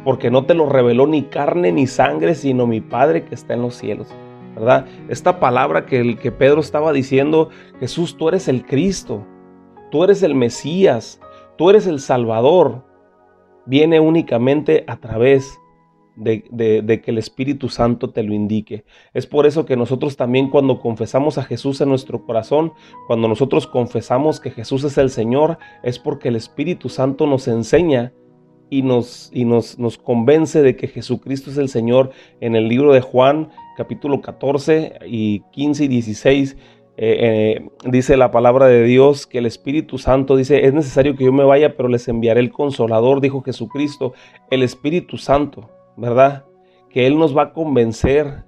porque 0.05 0.31
no 0.31 0.45
te 0.45 0.55
lo 0.55 0.69
reveló 0.69 1.07
ni 1.07 1.23
carne 1.23 1.73
ni 1.73 1.87
sangre, 1.87 2.35
sino 2.35 2.67
mi 2.67 2.81
Padre 2.81 3.25
que 3.25 3.35
está 3.35 3.55
en 3.55 3.63
los 3.63 3.75
cielos. 3.75 4.09
¿Verdad? 4.55 4.87
Esta 5.09 5.39
palabra 5.39 5.87
que, 5.87 6.01
el, 6.01 6.19
que 6.19 6.33
Pedro 6.33 6.61
estaba 6.61 6.93
diciendo, 6.93 7.51
Jesús, 7.79 8.17
tú 8.17 8.29
eres 8.29 8.49
el 8.49 8.65
Cristo, 8.65 9.25
tú 9.91 10.03
eres 10.03 10.23
el 10.23 10.35
Mesías, 10.35 11.21
tú 11.57 11.71
eres 11.71 11.87
el 11.87 12.01
Salvador, 12.01 12.85
viene 13.67 14.01
únicamente 14.01 14.85
a 14.89 14.97
través 14.97 15.61
de, 16.19 17.01
que 17.03 17.11
el 17.11 17.19
Espíritu 17.19 17.69
Santo 17.69 18.11
te 18.11 18.23
lo 18.23 18.35
indique. 18.35 18.85
Es 19.15 19.27
por 19.27 19.47
eso 19.47 19.65
que 19.65 19.77
nosotros 19.77 20.17
también 20.17 20.51
cuando 20.51 20.81
confesamos 20.81 21.39
a 21.39 21.45
Jesús 21.45 21.81
en 21.81 21.89
nuestro 21.89 22.25
corazón, 22.25 22.73
cuando 23.07 23.29
nosotros 23.29 23.67
confesamos 23.67 24.41
que 24.41 24.51
Jesús 24.51 24.85
es 24.85 24.99
el 24.99 25.11
Señor, 25.11 25.59
es 25.83 25.99
porque 25.99 26.29
el 26.29 26.37
Espíritu 26.37 26.89
Santo 26.89 27.27
nos 27.27 27.49
enseña 27.49 28.13
y 28.71 28.83
nos, 28.83 29.31
y 29.33 29.45
nos, 29.45 29.79
nos 29.79 29.97
convence 29.97 30.63
de 30.63 30.77
que 30.77 30.89
Jesucristo 30.89 31.51
es 31.51 31.59
el 31.59 31.69
Señor. 31.69 32.11
En 32.41 32.57
el 32.57 32.69
libro 32.69 32.93
de 32.93 33.01
Juan, 33.01 33.51
capítulo 33.77 34.21
14 34.21 34.99
y 35.07 35.41
15 35.53 35.85
y 35.85 35.89
16, 35.89 36.57
eh, 37.01 37.61
eh, 37.61 37.69
dice 37.85 38.17
la 38.17 38.33
palabra 38.33 38.67
de 38.67 38.83
Dios 38.83 39.29
que 39.29 39.39
el 39.39 39.47
Espíritu 39.47 39.99
Santo 39.99 40.35
dice, 40.35 40.67
es 40.67 40.75
necesario 40.75 41.15
que 41.15 41.25
yo 41.25 41.33
me 41.33 41.45
vaya, 41.45 41.77
pero 41.77 41.89
les 41.89 42.09
enviaré 42.09 42.41
el 42.41 42.51
consolador, 42.51 43.21
dijo 43.21 43.41
Jesucristo, 43.41 44.15
el 44.51 44.65
Espíritu 44.65 45.17
Santo, 45.17 45.71
¿verdad? 45.99 46.45
Que 46.89 47.07
Él 47.07 47.19
nos 47.19 47.37
va 47.37 47.43
a 47.43 47.53
convencer 47.53 48.45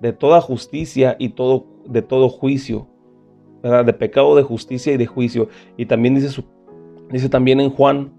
de 0.00 0.12
toda 0.12 0.40
justicia 0.40 1.16
y 1.18 1.30
todo, 1.30 1.66
de 1.84 2.02
todo 2.02 2.28
juicio, 2.28 2.88
¿verdad? 3.62 3.84
De 3.84 3.92
pecado, 3.92 4.34
de 4.34 4.42
justicia 4.42 4.92
y 4.92 4.96
de 4.96 5.06
juicio. 5.06 5.48
Y 5.76 5.86
también 5.86 6.14
dice, 6.14 6.42
dice 7.10 7.28
también 7.28 7.60
en 7.60 7.70
Juan 7.70 8.12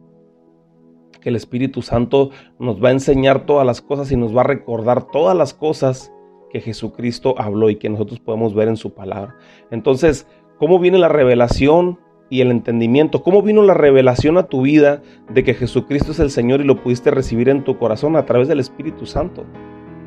que 1.21 1.29
el 1.29 1.35
Espíritu 1.35 1.81
Santo 1.81 2.31
nos 2.59 2.83
va 2.83 2.89
a 2.89 2.91
enseñar 2.91 3.45
todas 3.45 3.65
las 3.65 3.81
cosas 3.81 4.11
y 4.11 4.17
nos 4.17 4.35
va 4.35 4.41
a 4.41 4.45
recordar 4.45 5.07
todas 5.09 5.35
las 5.35 5.53
cosas 5.53 6.11
que 6.49 6.59
Jesucristo 6.59 7.35
habló 7.37 7.69
y 7.69 7.77
que 7.77 7.89
nosotros 7.89 8.19
podemos 8.19 8.53
ver 8.53 8.67
en 8.67 8.77
su 8.77 8.93
palabra. 8.93 9.35
Entonces, 9.71 10.27
¿cómo 10.59 10.79
viene 10.79 10.99
la 10.99 11.07
revelación 11.07 11.99
y 12.29 12.41
el 12.41 12.51
entendimiento? 12.51 13.23
¿Cómo 13.23 13.41
vino 13.41 13.63
la 13.63 13.73
revelación 13.73 14.37
a 14.37 14.43
tu 14.43 14.61
vida 14.61 15.01
de 15.29 15.43
que 15.43 15.53
Jesucristo 15.53 16.11
es 16.11 16.19
el 16.19 16.31
Señor 16.31 16.61
y 16.61 16.65
lo 16.65 16.81
pudiste 16.81 17.11
recibir 17.11 17.49
en 17.49 17.63
tu 17.63 17.77
corazón 17.77 18.15
a 18.15 18.25
través 18.25 18.47
del 18.47 18.59
Espíritu 18.59 19.05
Santo? 19.05 19.45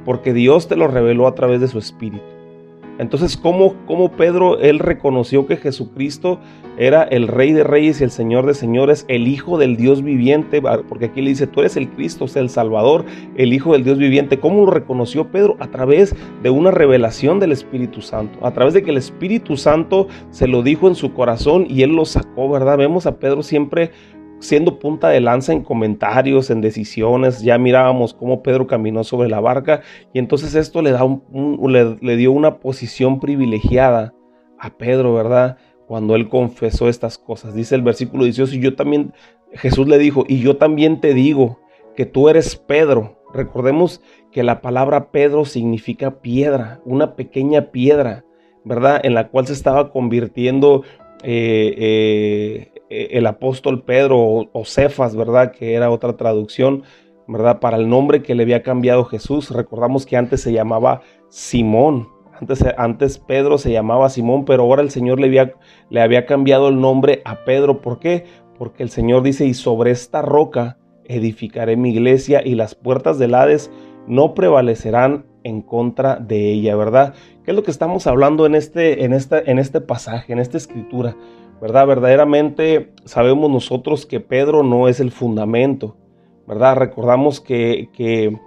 Porque 0.05 0.33
Dios 0.33 0.69
te 0.69 0.77
lo 0.77 0.89
reveló 0.89 1.27
a 1.27 1.35
través 1.35 1.61
de 1.61 1.69
su 1.69 1.79
Espíritu. 1.79 2.36
Entonces, 2.99 3.37
¿cómo, 3.37 3.75
¿cómo, 3.87 4.11
Pedro, 4.13 4.59
él 4.59 4.79
reconoció 4.79 5.47
que 5.47 5.57
Jesucristo 5.57 6.41
era 6.79 7.03
el 7.03 7.29
Rey 7.29 7.53
de 7.53 7.65
Reyes 7.65 8.01
y 8.01 8.05
el 8.05 8.11
Señor 8.11 8.47
de 8.47 8.55
Señores, 8.55 9.05
el 9.09 9.29
Hijo 9.29 9.59
del 9.59 9.77
Dios 9.77 10.03
viviente? 10.03 10.63
Porque 10.89 11.07
aquí 11.07 11.21
le 11.21 11.31
dice, 11.31 11.47
tú 11.47 11.61
eres 11.61 11.77
el 11.77 11.89
Cristo, 11.91 12.27
el 12.35 12.49
Salvador, 12.49 13.05
el 13.37 13.53
Hijo 13.53 13.73
del 13.73 13.85
Dios 13.85 13.99
viviente. 13.99 14.39
¿Cómo 14.39 14.65
lo 14.65 14.71
reconoció 14.71 15.31
Pedro? 15.31 15.57
A 15.61 15.69
través 15.69 16.15
de 16.43 16.51
una 16.51 16.71
revelación 16.71 17.41
del 17.41 17.53
Espíritu 17.53 18.01
Santo, 18.01 18.45
a 18.47 18.53
través 18.53 18.75
de 18.75 18.83
que 18.83 18.91
el 18.91 18.97
Espíritu 18.97 19.57
Santo 19.57 20.09
se 20.31 20.49
lo 20.49 20.63
dijo 20.63 20.89
en 20.89 20.95
su 20.95 21.13
corazón 21.13 21.67
y 21.69 21.83
él 21.83 21.95
lo 21.95 22.05
sacó, 22.05 22.49
¿verdad? 22.49 22.79
Vemos 22.79 23.07
a 23.07 23.17
Pedro 23.17 23.43
siempre 23.43 23.91
siendo 24.39 24.79
punta 24.79 25.09
de 25.09 25.21
lanza 25.21 25.53
en 25.53 25.63
comentarios, 25.63 26.51
en 26.51 26.61
decisiones. 26.61 27.43
Ya 27.43 27.59
mirábamos 27.59 28.15
cómo 28.15 28.43
Pedro 28.43 28.67
caminó 28.67 29.05
sobre 29.05 29.29
la 29.29 29.41
barca 29.41 29.83
y 30.13 30.19
entonces 30.19 30.55
esto 30.55 30.83
le, 30.83 30.91
da 30.91 31.05
un, 31.05 31.59
le, 32.01 32.17
dio 32.17 32.33
una 32.33 32.59
posición 32.59 33.21
privilegiada 33.21 34.15
a 34.59 34.71
Pedro, 34.71 35.15
¿verdad? 35.15 35.59
Cuando 35.87 36.17
él 36.17 36.29
confesó 36.29 36.89
estas 36.89 37.19
cosas. 37.19 37.55
Dice 37.55 37.75
el 37.75 37.83
versículo 37.83 38.25
18, 38.25 38.57
y 38.57 38.61
yo 38.61 38.75
también, 38.75 39.13
Jesús 39.53 39.87
le 39.87 39.99
dijo, 39.99 40.25
y 40.27 40.41
yo 40.41 40.57
también 40.57 41.01
te 41.01 41.15
digo 41.15 41.61
que 41.95 42.07
tú 42.07 42.29
eres 42.29 42.57
Pedro. 42.57 43.17
Recordemos 43.33 44.01
que 44.33 44.43
la 44.43 44.61
palabra 44.61 45.11
Pedro 45.11 45.45
significa 45.45 46.21
piedra, 46.21 46.81
una 46.85 47.17
pequeña 47.17 47.71
piedra, 47.71 48.25
¿verdad? 48.65 49.01
En 49.05 49.15
la 49.15 49.29
cual 49.29 49.47
se 49.47 49.53
estaba 49.53 49.93
convirtiendo 49.93 50.83
eh, 51.23 51.75
eh, 51.79 52.76
eh, 52.89 53.09
el 53.13 53.27
apóstol 53.27 53.83
Pedro 53.83 54.49
o, 54.53 54.65
Cefas, 54.65 55.17
¿verdad? 55.17 55.53
Que 55.53 55.75
era 55.75 55.91
otra 55.91 56.17
traducción, 56.17 56.85
¿verdad? 57.27 57.59
Para 57.61 57.77
el 57.77 57.89
nombre 57.89 58.23
que 58.23 58.35
le 58.35 58.45
había 58.45 58.63
cambiado 58.63 59.05
Jesús. 59.05 59.51
Recordamos 59.51 60.07
que 60.07 60.17
antes 60.17 60.41
se 60.41 60.53
llamaba 60.53 61.01
Simón. 61.29 62.09
Antes, 62.39 62.65
antes 62.77 63.19
Pedro 63.19 63.59
se 63.59 63.73
llamaba 63.73 64.11
Simón, 64.11 64.45
pero 64.45 64.65
ahora 64.65 64.83
el 64.83 64.91
Señor 64.91 65.19
le 65.19 65.27
había, 65.27 65.55
le 65.89 66.01
había 66.01 66.27
cambiado 66.27 66.69
el 66.69 66.81
nombre 66.81 67.23
a 67.25 67.45
Pedro. 67.45 67.81
¿Por 67.81 67.99
qué? 67.99 68.25
Porque 68.59 68.83
el 68.83 68.91
Señor 68.91 69.23
dice, 69.23 69.47
y 69.47 69.55
sobre 69.55 69.91
esta 69.91 70.23
roca 70.23 70.79
edificaré 71.05 71.77
mi 71.77 71.91
iglesia 71.91 72.43
y 72.45 72.55
las 72.55 72.75
puertas 72.75 73.19
del 73.19 73.35
Hades 73.35 73.71
no 74.07 74.35
prevalecerán 74.35 75.27
en 75.45 75.63
contra 75.63 76.17
de 76.17 76.53
ella, 76.53 76.77
¿verdad? 76.77 77.15
¿Qué 77.45 77.53
es 77.53 77.57
lo 77.57 77.63
que 77.63 77.71
estamos 77.71 78.07
hablando 78.07 78.47
en 78.47 78.55
este, 78.55 79.05
en 79.05 79.13
esta, 79.13 79.39
en 79.39 79.59
este 79.59 79.81
pasaje, 79.81 80.33
en 80.33 80.41
esta 80.41 80.57
escritura? 80.57 81.17
¿Verdad? 81.61 81.87
Verdaderamente 81.87 82.93
sabemos 83.05 83.51
nosotros 83.51 84.07
que 84.07 84.21
Pedro 84.21 84.63
no 84.63 84.89
es 84.89 85.01
el 85.01 85.11
fundamento, 85.11 85.97
¿verdad? 86.47 86.77
Recordamos 86.77 87.41
que, 87.41 87.89
que, 87.93 88.39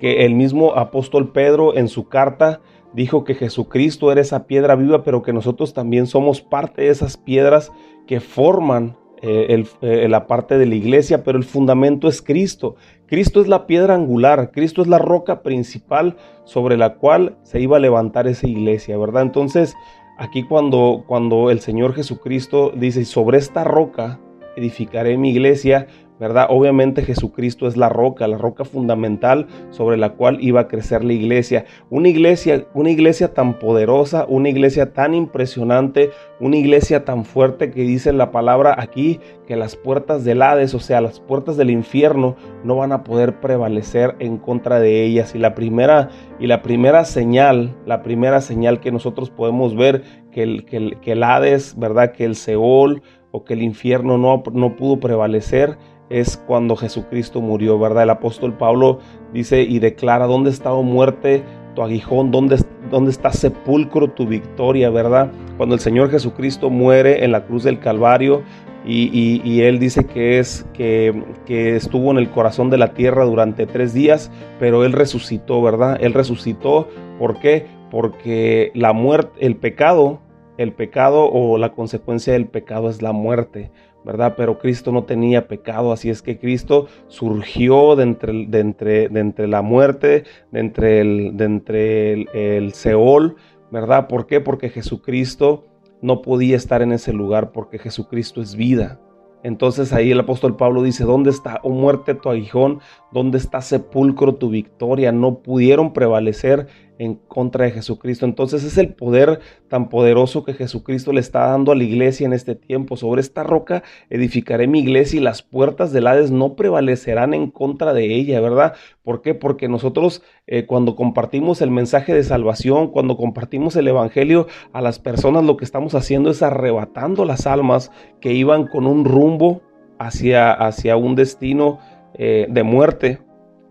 el 0.00 0.34
mismo 0.34 0.74
apóstol 0.74 1.30
Pedro 1.30 1.76
en 1.76 1.86
su 1.86 2.08
carta 2.08 2.60
dijo 2.92 3.22
que 3.22 3.36
Jesucristo 3.36 4.10
era 4.10 4.20
esa 4.20 4.46
piedra 4.46 4.74
viva, 4.74 5.04
pero 5.04 5.22
que 5.22 5.32
nosotros 5.32 5.74
también 5.74 6.06
somos 6.06 6.40
parte 6.40 6.82
de 6.82 6.88
esas 6.88 7.16
piedras 7.16 7.70
que 8.08 8.18
forman 8.18 8.96
eh, 9.24 9.64
eh, 9.82 10.08
la 10.08 10.26
parte 10.26 10.58
de 10.58 10.66
la 10.66 10.74
iglesia, 10.74 11.22
pero 11.22 11.38
el 11.38 11.44
fundamento 11.44 12.08
es 12.08 12.20
Cristo. 12.20 12.74
Cristo 13.06 13.40
es 13.40 13.46
la 13.46 13.68
piedra 13.68 13.94
angular, 13.94 14.50
Cristo 14.50 14.82
es 14.82 14.88
la 14.88 14.98
roca 14.98 15.42
principal 15.42 16.16
sobre 16.44 16.76
la 16.76 16.94
cual 16.94 17.36
se 17.44 17.60
iba 17.60 17.76
a 17.76 17.80
levantar 17.80 18.26
esa 18.26 18.48
iglesia, 18.48 18.98
¿verdad? 18.98 19.22
Entonces, 19.22 19.76
Aquí 20.18 20.42
cuando, 20.42 21.04
cuando 21.06 21.50
el 21.50 21.60
Señor 21.60 21.94
Jesucristo 21.94 22.72
dice, 22.76 23.04
sobre 23.04 23.38
esta 23.38 23.64
roca 23.64 24.20
edificaré 24.56 25.16
mi 25.16 25.30
iglesia, 25.30 25.86
¿verdad? 26.22 26.46
Obviamente 26.50 27.02
Jesucristo 27.02 27.66
es 27.66 27.76
la 27.76 27.88
roca, 27.88 28.28
la 28.28 28.38
roca 28.38 28.64
fundamental 28.64 29.48
sobre 29.70 29.96
la 29.96 30.10
cual 30.10 30.38
iba 30.40 30.60
a 30.60 30.68
crecer 30.68 31.02
la 31.02 31.14
iglesia. 31.14 31.64
Una 31.90 32.10
iglesia, 32.10 32.64
una 32.74 32.90
iglesia 32.90 33.34
tan 33.34 33.58
poderosa, 33.58 34.24
una 34.28 34.48
iglesia 34.48 34.92
tan 34.92 35.14
impresionante, 35.14 36.10
una 36.38 36.58
iglesia 36.58 37.04
tan 37.04 37.24
fuerte 37.24 37.72
que 37.72 37.82
dice 37.82 38.12
la 38.12 38.30
palabra 38.30 38.76
aquí 38.78 39.18
que 39.48 39.56
las 39.56 39.74
puertas 39.74 40.22
del 40.22 40.42
Hades, 40.42 40.74
o 40.74 40.78
sea, 40.78 41.00
las 41.00 41.18
puertas 41.18 41.56
del 41.56 41.70
infierno, 41.70 42.36
no 42.62 42.76
van 42.76 42.92
a 42.92 43.02
poder 43.02 43.40
prevalecer 43.40 44.14
en 44.20 44.38
contra 44.38 44.78
de 44.78 45.02
ellas. 45.02 45.34
Y 45.34 45.38
la 45.38 45.56
primera, 45.56 46.08
y 46.38 46.46
la 46.46 46.62
primera 46.62 47.04
señal, 47.04 47.74
la 47.84 48.04
primera 48.04 48.40
señal 48.40 48.78
que 48.78 48.92
nosotros 48.92 49.30
podemos 49.30 49.74
ver 49.74 50.04
que 50.30 50.44
el, 50.44 50.66
que 50.66 50.76
el, 50.76 51.00
que 51.00 51.20
Hades, 51.20 51.76
¿verdad? 51.76 52.12
Que 52.12 52.24
el 52.24 52.36
Seol 52.36 53.02
o 53.32 53.44
que 53.44 53.54
el 53.54 53.62
infierno 53.62 54.18
no, 54.18 54.44
no 54.52 54.76
pudo 54.76 55.00
prevalecer 55.00 55.78
es 56.12 56.36
cuando 56.36 56.76
Jesucristo 56.76 57.40
murió, 57.40 57.78
¿verdad? 57.78 58.02
El 58.02 58.10
apóstol 58.10 58.52
Pablo 58.52 58.98
dice 59.32 59.62
y 59.62 59.78
declara, 59.78 60.26
¿dónde 60.26 60.50
está, 60.50 60.72
oh 60.72 60.82
muerte, 60.82 61.42
tu 61.74 61.82
aguijón? 61.82 62.30
¿Dónde, 62.30 62.58
¿Dónde 62.90 63.10
está 63.10 63.32
sepulcro 63.32 64.08
tu 64.08 64.26
victoria, 64.26 64.90
verdad? 64.90 65.32
Cuando 65.56 65.74
el 65.74 65.80
Señor 65.80 66.10
Jesucristo 66.10 66.68
muere 66.68 67.24
en 67.24 67.32
la 67.32 67.44
cruz 67.46 67.64
del 67.64 67.78
Calvario, 67.78 68.42
y, 68.84 69.60
él 69.62 69.78
dice 69.78 70.06
que 70.06 70.40
es 70.40 70.66
que, 70.74 71.22
que, 71.46 71.76
estuvo 71.76 72.10
en 72.10 72.18
el 72.18 72.30
corazón 72.30 72.68
de 72.68 72.78
la 72.78 72.94
tierra 72.94 73.24
durante 73.24 73.64
tres 73.66 73.94
días, 73.94 74.30
pero 74.58 74.84
él 74.84 74.92
resucitó, 74.92 75.62
¿verdad? 75.62 75.98
Él 76.00 76.14
resucitó, 76.14 76.88
¿por 77.18 77.38
qué? 77.38 77.66
Porque 77.92 78.72
la 78.74 78.92
muerte, 78.92 79.46
el 79.46 79.54
pecado, 79.54 80.20
el 80.58 80.72
pecado 80.72 81.30
o 81.30 81.58
la 81.58 81.72
consecuencia 81.72 82.32
del 82.32 82.46
pecado 82.46 82.88
es 82.88 83.02
la 83.02 83.12
muerte. 83.12 83.70
¿Verdad? 84.04 84.34
Pero 84.36 84.58
Cristo 84.58 84.92
no 84.92 85.04
tenía 85.04 85.48
pecado, 85.48 85.92
así 85.92 86.10
es 86.10 86.22
que 86.22 86.38
Cristo 86.38 86.88
surgió 87.08 87.96
de 87.96 88.02
entre, 88.04 88.46
de 88.46 88.60
entre, 88.60 89.08
de 89.08 89.20
entre 89.20 89.48
la 89.48 89.62
muerte, 89.62 90.24
de 90.50 90.60
entre, 90.60 91.00
el, 91.00 91.36
de 91.36 91.44
entre 91.44 92.12
el, 92.12 92.28
el 92.34 92.72
Seol, 92.72 93.36
¿verdad? 93.70 94.08
¿Por 94.08 94.26
qué? 94.26 94.40
Porque 94.40 94.68
Jesucristo 94.68 95.64
no 96.00 96.20
podía 96.20 96.56
estar 96.56 96.82
en 96.82 96.92
ese 96.92 97.12
lugar, 97.12 97.52
porque 97.52 97.78
Jesucristo 97.78 98.42
es 98.42 98.56
vida. 98.56 99.00
Entonces 99.42 99.92
ahí 99.92 100.12
el 100.12 100.20
apóstol 100.20 100.56
Pablo 100.56 100.82
dice, 100.82 101.04
¿dónde 101.04 101.30
está, 101.30 101.60
oh 101.64 101.70
muerte, 101.70 102.14
tu 102.14 102.28
aguijón? 102.28 102.80
¿Dónde 103.10 103.38
está 103.38 103.60
sepulcro 103.60 104.34
tu 104.36 104.50
victoria? 104.50 105.10
No 105.10 105.38
pudieron 105.38 105.92
prevalecer 105.92 106.68
en 107.02 107.16
contra 107.16 107.64
de 107.64 107.72
Jesucristo. 107.72 108.26
Entonces 108.26 108.62
es 108.62 108.78
el 108.78 108.94
poder 108.94 109.40
tan 109.68 109.88
poderoso 109.88 110.44
que 110.44 110.54
Jesucristo 110.54 111.12
le 111.12 111.20
está 111.20 111.48
dando 111.48 111.72
a 111.72 111.74
la 111.74 111.82
iglesia 111.82 112.26
en 112.26 112.32
este 112.32 112.54
tiempo. 112.54 112.96
Sobre 112.96 113.20
esta 113.20 113.42
roca 113.42 113.82
edificaré 114.08 114.68
mi 114.68 114.78
iglesia 114.78 115.18
y 115.18 115.22
las 115.22 115.42
puertas 115.42 115.92
del 115.92 116.06
Hades 116.06 116.30
no 116.30 116.54
prevalecerán 116.54 117.34
en 117.34 117.50
contra 117.50 117.92
de 117.92 118.14
ella, 118.14 118.40
¿verdad? 118.40 118.74
Porque 119.02 119.68
nosotros 119.68 120.22
eh, 120.46 120.64
cuando 120.66 120.94
compartimos 120.94 121.60
el 121.60 121.72
mensaje 121.72 122.14
de 122.14 122.22
salvación, 122.22 122.88
cuando 122.88 123.16
compartimos 123.16 123.74
el 123.74 123.88
Evangelio 123.88 124.46
a 124.72 124.80
las 124.80 125.00
personas, 125.00 125.44
lo 125.44 125.56
que 125.56 125.64
estamos 125.64 125.96
haciendo 125.96 126.30
es 126.30 126.40
arrebatando 126.42 127.24
las 127.24 127.48
almas 127.48 127.90
que 128.20 128.32
iban 128.32 128.68
con 128.68 128.86
un 128.86 129.04
rumbo 129.04 129.62
hacia, 129.98 130.52
hacia 130.52 130.96
un 130.96 131.16
destino 131.16 131.80
eh, 132.14 132.46
de 132.48 132.62
muerte, 132.62 133.18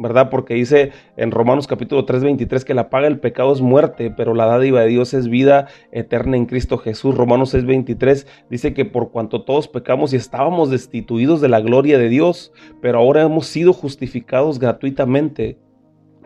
¿verdad? 0.01 0.29
Porque 0.29 0.53
dice 0.53 0.91
en 1.17 1.31
Romanos 1.31 1.67
capítulo 1.67 2.05
3, 2.05 2.23
23 2.23 2.65
que 2.65 2.73
la 2.73 2.89
paga 2.89 3.05
del 3.05 3.19
pecado 3.19 3.53
es 3.53 3.61
muerte, 3.61 4.11
pero 4.15 4.33
la 4.33 4.45
dádiva 4.45 4.81
de 4.81 4.87
Dios 4.87 5.13
es 5.13 5.29
vida 5.29 5.67
eterna 5.91 6.37
en 6.37 6.45
Cristo 6.45 6.77
Jesús. 6.77 7.15
Romanos 7.15 7.51
6, 7.51 7.65
23 7.65 8.27
dice 8.49 8.73
que 8.73 8.85
por 8.85 9.11
cuanto 9.11 9.43
todos 9.43 9.67
pecamos 9.67 10.13
y 10.13 10.17
estábamos 10.17 10.69
destituidos 10.69 11.41
de 11.41 11.49
la 11.49 11.59
gloria 11.59 11.97
de 11.97 12.09
Dios, 12.09 12.51
pero 12.81 12.99
ahora 12.99 13.21
hemos 13.21 13.47
sido 13.47 13.73
justificados 13.73 14.59
gratuitamente 14.59 15.57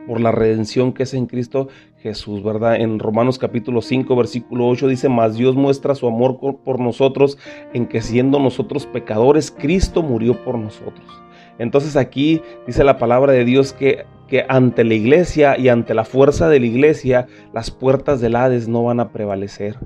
por 0.08 0.22
la 0.22 0.32
redención 0.32 0.94
que 0.94 1.04
es 1.04 1.14
en 1.14 1.26
Cristo 1.26 1.68
Jesús, 1.98 2.44
¿verdad? 2.44 2.76
En 2.76 3.00
Romanos 3.00 3.40
capítulo 3.40 3.82
5, 3.82 4.16
versículo 4.16 4.68
8 4.68 4.88
dice, 4.88 5.10
mas 5.10 5.36
Dios 5.36 5.56
muestra 5.56 5.96
su 5.96 6.08
amor 6.08 6.40
por 6.40 6.80
nosotros 6.80 7.38
en 7.74 7.88
que 7.88 8.02
siendo 8.02 8.40
nosotros 8.40 8.86
pecadores, 8.86 9.50
Cristo 9.50 10.04
murió 10.04 10.44
por 10.44 10.60
nosotros. 10.60 11.06
Entonces 11.60 11.96
aquí 11.96 12.42
dice 12.68 12.84
la 12.84 12.98
palabra 12.98 13.34
de 13.34 13.46
Dios 13.46 13.74
que, 13.74 14.06
que 14.28 14.46
ante 14.48 14.84
la 14.84 14.94
iglesia 14.94 15.58
y 15.58 15.70
ante 15.70 15.94
la 15.94 16.06
fuerza 16.06 16.50
de 16.50 16.60
la 16.60 16.66
iglesia, 16.66 17.28
las 17.54 17.72
puertas 17.72 18.22
del 18.22 18.36
Hades 18.36 18.68
no 18.68 18.84
van 18.84 19.00
a 19.00 19.12
prevalecer. 19.12 19.78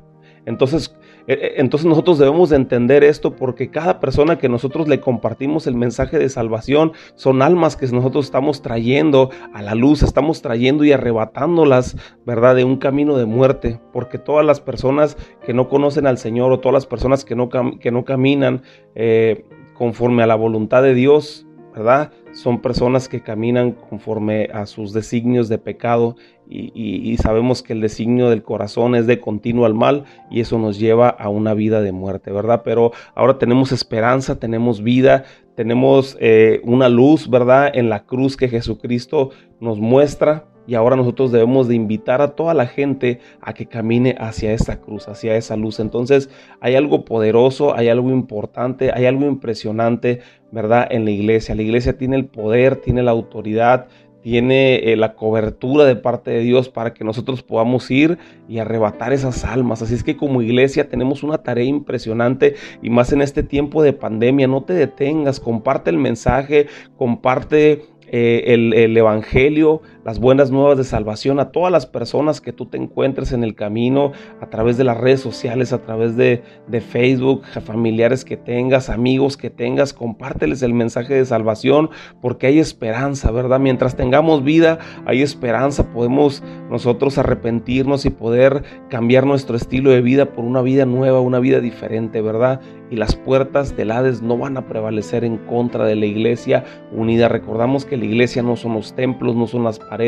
Entonces, 0.45 0.95
e, 1.27 1.33
e, 1.33 1.61
entonces 1.61 1.87
nosotros 1.87 2.17
debemos 2.17 2.49
de 2.49 2.55
entender 2.55 3.03
esto 3.03 3.35
porque 3.35 3.69
cada 3.69 3.99
persona 3.99 4.39
que 4.39 4.49
nosotros 4.49 4.87
le 4.87 4.99
compartimos 4.99 5.67
el 5.67 5.75
mensaje 5.75 6.17
de 6.17 6.27
salvación 6.27 6.93
son 7.13 7.43
almas 7.43 7.75
que 7.75 7.85
nosotros 7.87 8.25
estamos 8.25 8.63
trayendo 8.63 9.29
a 9.53 9.61
la 9.61 9.75
luz, 9.75 10.01
estamos 10.01 10.41
trayendo 10.41 10.83
y 10.83 10.91
arrebatándolas, 10.91 11.95
¿verdad? 12.25 12.55
De 12.55 12.63
un 12.63 12.77
camino 12.77 13.15
de 13.15 13.25
muerte, 13.25 13.79
porque 13.93 14.17
todas 14.17 14.43
las 14.43 14.59
personas 14.59 15.17
que 15.45 15.53
no 15.53 15.69
conocen 15.69 16.07
al 16.07 16.17
Señor 16.17 16.51
o 16.51 16.59
todas 16.59 16.73
las 16.73 16.87
personas 16.87 17.25
que 17.25 17.35
no, 17.35 17.49
que 17.49 17.91
no 17.91 18.03
caminan 18.03 18.63
eh, 18.95 19.45
conforme 19.75 20.23
a 20.23 20.27
la 20.27 20.35
voluntad 20.35 20.81
de 20.81 20.95
Dios, 20.95 21.45
¿verdad? 21.73 22.11
Son 22.31 22.61
personas 22.61 23.07
que 23.07 23.21
caminan 23.21 23.71
conforme 23.71 24.49
a 24.53 24.65
sus 24.65 24.93
designios 24.93 25.49
de 25.49 25.57
pecado 25.57 26.15
y, 26.51 27.15
sabemos 27.17 27.61
que 27.61 27.73
el 27.73 27.81
designio 27.81 28.29
del 28.29 28.41
corazón 28.41 28.95
es 28.95 29.05
de 29.05 29.19
continuo 29.19 29.65
al 29.65 29.75
mal 29.75 30.05
y 30.31 30.39
eso 30.39 30.57
nos 30.57 30.79
lleva 30.79 31.09
a 31.09 31.29
una 31.29 31.53
vida 31.53 31.81
de 31.81 31.91
muerte, 31.91 32.31
¿verdad? 32.31 32.63
Pero 32.63 32.91
ahora 33.13 33.37
tenemos 33.37 33.71
esperanza, 33.71 34.39
tenemos 34.39 34.81
vida, 34.81 35.25
tenemos 35.55 36.17
eh, 36.19 36.59
una 36.63 36.89
luz, 36.89 37.29
¿verdad? 37.29 37.69
En 37.73 37.89
la 37.89 38.05
cruz 38.05 38.35
que 38.35 38.49
Jesucristo 38.49 39.29
nos 39.59 39.79
muestra 39.79 40.48
y 40.69 40.75
ahora 40.75 40.95
nosotros 40.95 41.31
debemos 41.31 41.67
de 41.67 41.73
invitar 41.73 42.21
a 42.21 42.35
toda 42.35 42.53
la 42.53 42.67
gente 42.67 43.19
a 43.41 43.55
que 43.55 43.65
camine 43.65 44.15
hacia 44.19 44.53
esa 44.53 44.79
cruz, 44.79 45.07
hacia 45.07 45.35
esa 45.35 45.55
luz. 45.55 45.79
Entonces 45.79 46.29
hay 46.61 46.75
algo 46.75 47.05
poderoso, 47.05 47.75
hay 47.75 47.89
algo 47.89 48.11
importante, 48.11 48.91
hay 48.93 49.07
algo 49.07 49.25
impresionante, 49.25 50.19
¿verdad? 50.51 50.87
En 50.91 51.05
la 51.05 51.11
iglesia. 51.11 51.55
La 51.55 51.63
iglesia 51.63 51.97
tiene 51.97 52.17
el 52.17 52.25
poder, 52.25 52.75
tiene 52.75 53.01
la 53.01 53.09
autoridad, 53.09 53.87
tiene 54.21 54.91
eh, 54.91 54.95
la 54.95 55.15
cobertura 55.15 55.85
de 55.85 55.95
parte 55.95 56.29
de 56.29 56.41
Dios 56.41 56.69
para 56.69 56.93
que 56.93 57.03
nosotros 57.03 57.41
podamos 57.41 57.89
ir 57.89 58.19
y 58.47 58.59
arrebatar 58.59 59.11
esas 59.11 59.45
almas. 59.45 59.81
Así 59.81 59.95
es 59.95 60.03
que 60.03 60.17
como 60.17 60.43
iglesia 60.43 60.87
tenemos 60.87 61.23
una 61.23 61.39
tarea 61.39 61.65
impresionante 61.65 62.53
y 62.83 62.91
más 62.91 63.11
en 63.11 63.23
este 63.23 63.41
tiempo 63.41 63.81
de 63.81 63.93
pandemia. 63.93 64.47
No 64.47 64.61
te 64.61 64.73
detengas, 64.73 65.39
comparte 65.39 65.89
el 65.89 65.97
mensaje, 65.97 66.67
comparte 66.95 67.87
eh, 68.11 68.55
el, 68.55 68.97
Evangelio, 68.97 69.81
las 70.09 70.17
buenas 70.17 70.49
nuevas 70.49 70.75
de 70.75 70.85
salvación 70.85 71.39
a 71.39 71.51
todas 71.51 71.71
las 71.71 71.85
personas 71.85 72.41
que 72.41 72.51
tú 72.51 72.65
te 72.65 72.77
encuentres 72.77 73.31
en 73.31 73.43
el 73.43 73.53
camino, 73.53 74.11
a 74.41 74.49
través 74.49 74.75
de 74.75 74.83
las 74.83 74.97
redes 74.97 75.21
sociales, 75.21 75.71
a 75.71 75.83
través 75.83 76.17
de, 76.17 76.41
de 76.65 76.81
Facebook, 76.81 77.43
familiares 77.63 78.25
que 78.25 78.35
tengas, 78.35 78.89
amigos 78.89 79.37
que 79.37 79.51
tengas, 79.51 79.93
compárteles 79.93 80.63
el 80.63 80.73
mensaje 80.73 81.13
de 81.13 81.25
salvación 81.25 81.91
porque 82.23 82.47
hay 82.47 82.57
esperanza, 82.57 83.29
¿verdad? 83.29 83.59
Mientras 83.59 83.95
tengamos 83.95 84.43
vida, 84.43 84.79
hay 85.05 85.21
esperanza, 85.21 85.91
podemos 85.91 86.41
nosotros 86.71 87.19
arrepentirnos 87.19 88.07
y 88.07 88.09
poder 88.09 88.63
cambiar 88.89 89.27
nuestro 89.27 89.57
estilo 89.57 89.91
de 89.91 90.01
vida 90.01 90.33
por 90.33 90.43
una 90.43 90.63
vida 90.63 90.87
nueva, 90.87 91.19
una 91.19 91.37
vida 91.37 91.59
diferente, 91.59 92.19
¿verdad? 92.23 92.61
y 92.91 92.95
las 92.95 93.15
puertas 93.15 93.75
del 93.75 93.91
Hades 93.91 94.21
no 94.21 94.37
van 94.37 94.57
a 94.57 94.67
prevalecer 94.67 95.23
en 95.23 95.37
contra 95.37 95.85
de 95.85 95.95
la 95.95 96.05
iglesia 96.05 96.63
unida. 96.91 97.27
Recordamos 97.27 97.85
que 97.85 97.97
la 97.97 98.05
iglesia 98.05 98.41
no 98.41 98.55
son 98.55 98.73
los 98.73 98.95
templos, 98.95 99.35
no 99.35 99.47
son 99.47 99.63
las 99.63 99.79
paredes, 99.79 99.98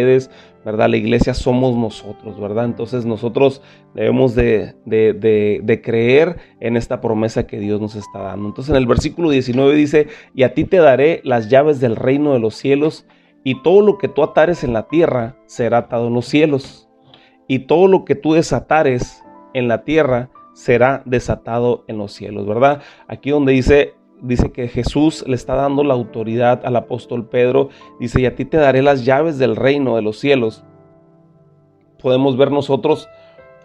¿verdad? 0.64 0.90
La 0.90 0.98
iglesia 0.98 1.34
somos 1.34 1.76
nosotros, 1.76 2.40
¿verdad? 2.40 2.66
Entonces 2.66 3.06
nosotros 3.06 3.62
debemos 3.94 4.36
de, 4.36 4.76
de, 4.86 5.82
creer 5.84 6.38
en 6.60 6.78
esta 6.78 7.02
promesa 7.02 7.48
que 7.48 7.60
Dios 7.60 7.82
nos 7.82 7.96
está 7.96 8.20
dando. 8.20 8.48
Entonces 8.48 8.72
en 8.72 8.78
el 8.78 8.88
versículo 8.88 9.30
19 9.30 9.76
dice, 9.76 10.08
y 10.34 10.44
a 10.44 10.54
ti 10.54 10.64
te 10.64 10.78
daré 10.78 11.22
las 11.24 11.50
llaves 11.50 11.80
del 11.80 11.96
reino 11.96 12.34
de 12.34 12.40
los 12.40 12.56
cielos, 12.56 13.06
y 13.44 13.62
todo 13.64 13.82
lo 13.82 13.98
que 13.98 14.08
tú 14.08 14.24
atares 14.24 14.64
en 14.64 14.74
la 14.74 14.88
tierra 14.88 15.36
será 15.46 15.80
atado 15.80 16.08
en 16.08 16.14
los 16.14 16.26
cielos, 16.26 16.90
y 17.48 17.60
todo 17.60 17.88
lo 17.88 18.06
que 18.06 18.16
tú 18.16 18.34
desatares 18.34 19.24
en 19.54 19.68
la 19.68 19.84
tierra 19.84 20.30
será 20.54 21.02
desatado 21.06 21.84
en 21.88 21.98
los 21.98 22.14
cielos, 22.14 22.46
¿verdad? 22.46 22.82
Aquí 23.08 23.32
donde 23.32 23.54
dice 23.54 23.96
dice 24.22 24.52
que 24.52 24.68
Jesús 24.68 25.26
le 25.28 25.36
está 25.36 25.56
dando 25.56 25.84
la 25.84 25.94
autoridad 25.94 26.66
al 26.66 26.76
apóstol 26.76 27.28
Pedro, 27.28 27.70
dice, 28.00 28.22
y 28.22 28.26
a 28.26 28.36
ti 28.36 28.46
te 28.46 28.58
daré 28.58 28.82
las 28.82 29.04
llaves 29.06 29.38
del 29.38 29.56
reino 29.56 29.96
de 29.96 30.02
los 30.02 30.20
cielos. 30.20 30.64
Podemos 32.02 32.38
ver 32.38 32.52
nosotros 32.52 33.08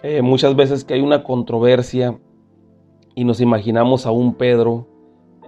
eh, 0.02 0.22
muchas 0.22 0.56
veces 0.56 0.84
que 0.84 0.94
hay 0.94 1.00
una 1.00 1.22
controversia 1.22 2.18
y 3.14 3.24
nos 3.24 3.40
imaginamos 3.40 4.06
a 4.06 4.10
un 4.10 4.34
Pedro 4.34 4.86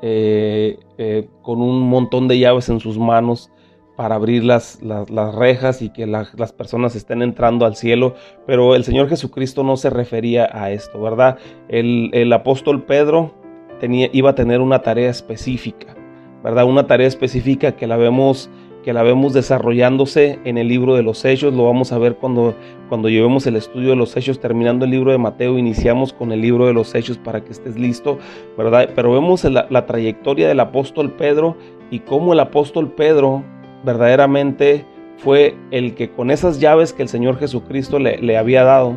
eh, 0.00 0.78
eh, 0.96 1.28
con 1.42 1.60
un 1.60 1.82
montón 1.88 2.28
de 2.28 2.38
llaves 2.38 2.68
en 2.68 2.80
sus 2.80 2.98
manos 2.98 3.50
para 3.96 4.14
abrir 4.14 4.44
las, 4.44 4.80
las, 4.80 5.34
rejas 5.34 5.82
y 5.82 5.90
que 5.90 6.06
las 6.06 6.52
personas 6.52 6.94
estén 6.94 7.20
entrando 7.20 7.66
al 7.66 7.74
cielo, 7.74 8.14
pero 8.46 8.76
el 8.76 8.84
Señor 8.84 9.08
Jesucristo 9.08 9.64
no 9.64 9.76
se 9.76 9.90
refería 9.90 10.48
a 10.52 10.70
esto, 10.70 11.00
¿verdad? 11.00 11.38
El, 11.68 12.10
el 12.12 12.32
apóstol 12.32 12.84
Pedro 12.84 13.34
iba 13.80 14.30
a 14.30 14.34
tener 14.34 14.60
una 14.60 14.80
tarea 14.80 15.10
específica, 15.10 15.94
¿verdad? 16.42 16.64
Una 16.64 16.86
tarea 16.86 17.06
específica 17.06 17.76
que 17.76 17.86
la 17.86 17.96
vemos 17.96 18.50
que 18.88 18.92
la 18.92 19.02
vemos 19.02 19.34
desarrollándose 19.34 20.38
en 20.44 20.56
el 20.56 20.68
libro 20.68 20.94
de 20.94 21.02
los 21.02 21.24
Hechos, 21.24 21.52
lo 21.52 21.66
vamos 21.66 21.92
a 21.92 21.98
ver 21.98 22.16
cuando, 22.16 22.54
cuando 22.88 23.08
llevemos 23.08 23.46
el 23.46 23.56
estudio 23.56 23.90
de 23.90 23.96
los 23.96 24.16
Hechos, 24.16 24.40
terminando 24.40 24.84
el 24.84 24.92
libro 24.92 25.12
de 25.12 25.18
Mateo, 25.18 25.58
iniciamos 25.58 26.12
con 26.12 26.32
el 26.32 26.40
libro 26.40 26.66
de 26.66 26.72
los 26.72 26.94
Hechos 26.94 27.18
para 27.18 27.44
que 27.44 27.52
estés 27.52 27.76
listo, 27.76 28.18
¿verdad? 28.56 28.88
Pero 28.94 29.12
vemos 29.12 29.44
la, 29.44 29.86
trayectoria 29.86 30.48
del 30.48 30.60
apóstol 30.60 31.12
Pedro 31.12 31.56
y 31.90 32.00
cómo 32.00 32.32
el 32.32 32.40
apóstol 32.40 32.92
Pedro 32.92 33.42
verdaderamente 33.84 34.84
fue 35.18 35.54
el 35.70 35.94
que 35.94 36.10
con 36.10 36.30
esas 36.30 36.60
llaves 36.60 36.92
que 36.92 37.02
el 37.02 37.08
Señor 37.08 37.38
Jesucristo 37.38 37.98
le, 37.98 38.38
había 38.38 38.64
dado, 38.64 38.94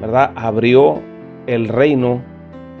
¿verdad? 0.00 0.32
Abrió 0.34 1.00
el 1.46 1.68
reino 1.68 2.22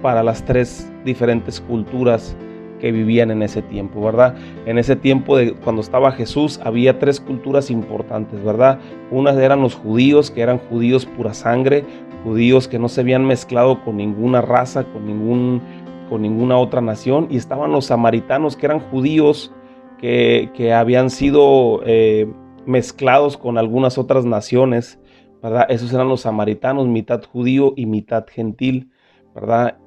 para 0.02 0.22
las 0.22 0.44
tres 0.44 0.92
diferentes 1.04 1.60
culturas 1.60 2.36
que 2.80 2.90
vivían 2.90 3.30
en 3.30 3.42
ese 3.42 3.62
tiempo, 3.62 4.02
¿verdad? 4.02 4.34
En 4.66 4.76
ese 4.76 4.96
tiempo 4.96 5.36
de 5.36 5.52
cuando 5.52 5.80
estaba 5.80 6.10
Jesús 6.10 6.60
había 6.64 6.98
tres 6.98 7.20
culturas 7.20 7.70
importantes, 7.70 8.42
¿verdad? 8.42 8.80
Unas 9.12 9.36
eran 9.38 9.62
los 9.62 9.76
judíos, 9.76 10.32
que 10.32 10.42
eran 10.42 10.58
judíos 10.58 11.06
pura 11.06 11.32
sangre, 11.32 11.84
judíos 12.24 12.66
que 12.66 12.80
no 12.80 12.88
se 12.88 13.02
habían 13.02 13.24
mezclado 13.24 13.84
con 13.84 13.96
ninguna 13.96 14.42
raza, 14.42 14.84
con 14.84 15.06
ningún 15.06 15.62
con 16.08 16.20
ninguna 16.20 16.58
otra 16.58 16.82
nación, 16.82 17.28
y 17.30 17.38
estaban 17.38 17.72
los 17.72 17.86
samaritanos, 17.86 18.54
que 18.56 18.66
eran 18.66 18.80
judíos 18.80 19.50
que, 19.98 20.74
habían 20.76 21.08
sido 21.08 21.80
eh, 21.86 22.30
mezclados 22.66 23.38
con 23.38 23.56
algunas 23.56 23.96
otras 23.96 24.26
naciones, 24.26 24.98
¿verdad? 25.42 25.66
Esos 25.70 25.92
eran 25.94 26.08
los 26.08 26.22
samaritanos, 26.22 26.86
mitad 26.88 27.22
judío 27.24 27.72
y 27.76 27.86
mitad 27.86 28.26
gentil, 28.28 28.90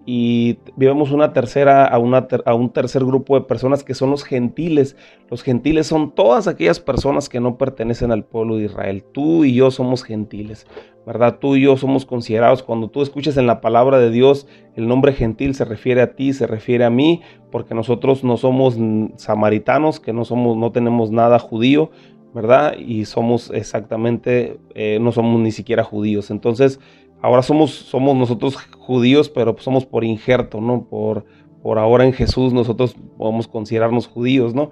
Y 0.05 0.57
vemos 0.75 1.11
una 1.11 1.31
tercera, 1.31 1.85
a, 1.85 1.95
a 1.95 2.55
un 2.55 2.69
tercer 2.71 3.05
grupo 3.05 3.35
de 3.35 3.45
personas 3.45 3.83
que 3.83 3.93
son 3.93 4.09
los 4.09 4.23
gentiles. 4.23 4.95
Los 5.29 5.43
gentiles 5.43 5.87
son 5.87 6.13
todas 6.15 6.47
aquellas 6.47 6.79
personas 6.79 7.29
que 7.29 7.39
no 7.39 7.57
pertenecen 7.57 8.11
al 8.11 8.23
pueblo 8.23 8.57
de 8.57 8.65
Israel. 8.65 9.03
Tú 9.11 9.45
y 9.45 9.53
yo 9.53 9.69
somos 9.69 10.03
gentiles, 10.03 10.65
¿verdad? 11.05 11.37
Tú 11.39 11.55
y 11.55 11.61
yo 11.61 11.77
somos 11.77 12.05
considerados, 12.05 12.63
cuando 12.63 12.89
tú 12.89 13.03
escuches 13.03 13.37
en 13.37 13.45
la 13.45 13.61
palabra 13.61 13.99
de 13.99 14.09
Dios, 14.09 14.47
el 14.75 14.87
nombre 14.87 15.13
gentil 15.13 15.53
se 15.53 15.65
refiere 15.65 16.01
a 16.01 16.15
ti, 16.15 16.33
se 16.33 16.47
refiere 16.47 16.83
a 16.83 16.89
mí, 16.89 17.21
porque 17.51 17.75
nosotros 17.75 18.23
no 18.23 18.37
somos 18.37 18.77
samaritanos, 19.17 19.99
que 19.99 20.11
no 20.11 20.25
somos, 20.25 20.57
no 20.57 20.71
tenemos 20.71 21.11
nada 21.11 21.37
judío, 21.37 21.91
¿verdad? 22.33 22.77
Y 22.77 23.05
somos 23.05 23.51
exactamente, 23.51 24.59
eh, 24.73 24.97
no 24.99 25.11
somos 25.11 25.39
ni 25.39 25.51
siquiera 25.51 25.83
judíos. 25.83 26.31
Entonces, 26.31 26.79
ahora 27.25 27.41
somos, 27.41 27.71
somos 27.71 28.15
nosotros 28.15 28.55
judíos, 28.77 29.29
pero 29.29 29.55
somos 29.57 29.83
por 29.85 30.03
injerto, 30.03 30.61
¿no? 30.61 30.85
Por, 30.85 31.25
por 31.63 31.79
ahora 31.79 32.05
en 32.05 32.13
Jesús 32.13 32.53
nosotros 32.53 32.95
podemos 33.17 33.47
considerarnos 33.47 34.07
judíos, 34.07 34.53
¿no? 34.53 34.69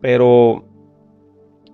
Pero 0.00 0.64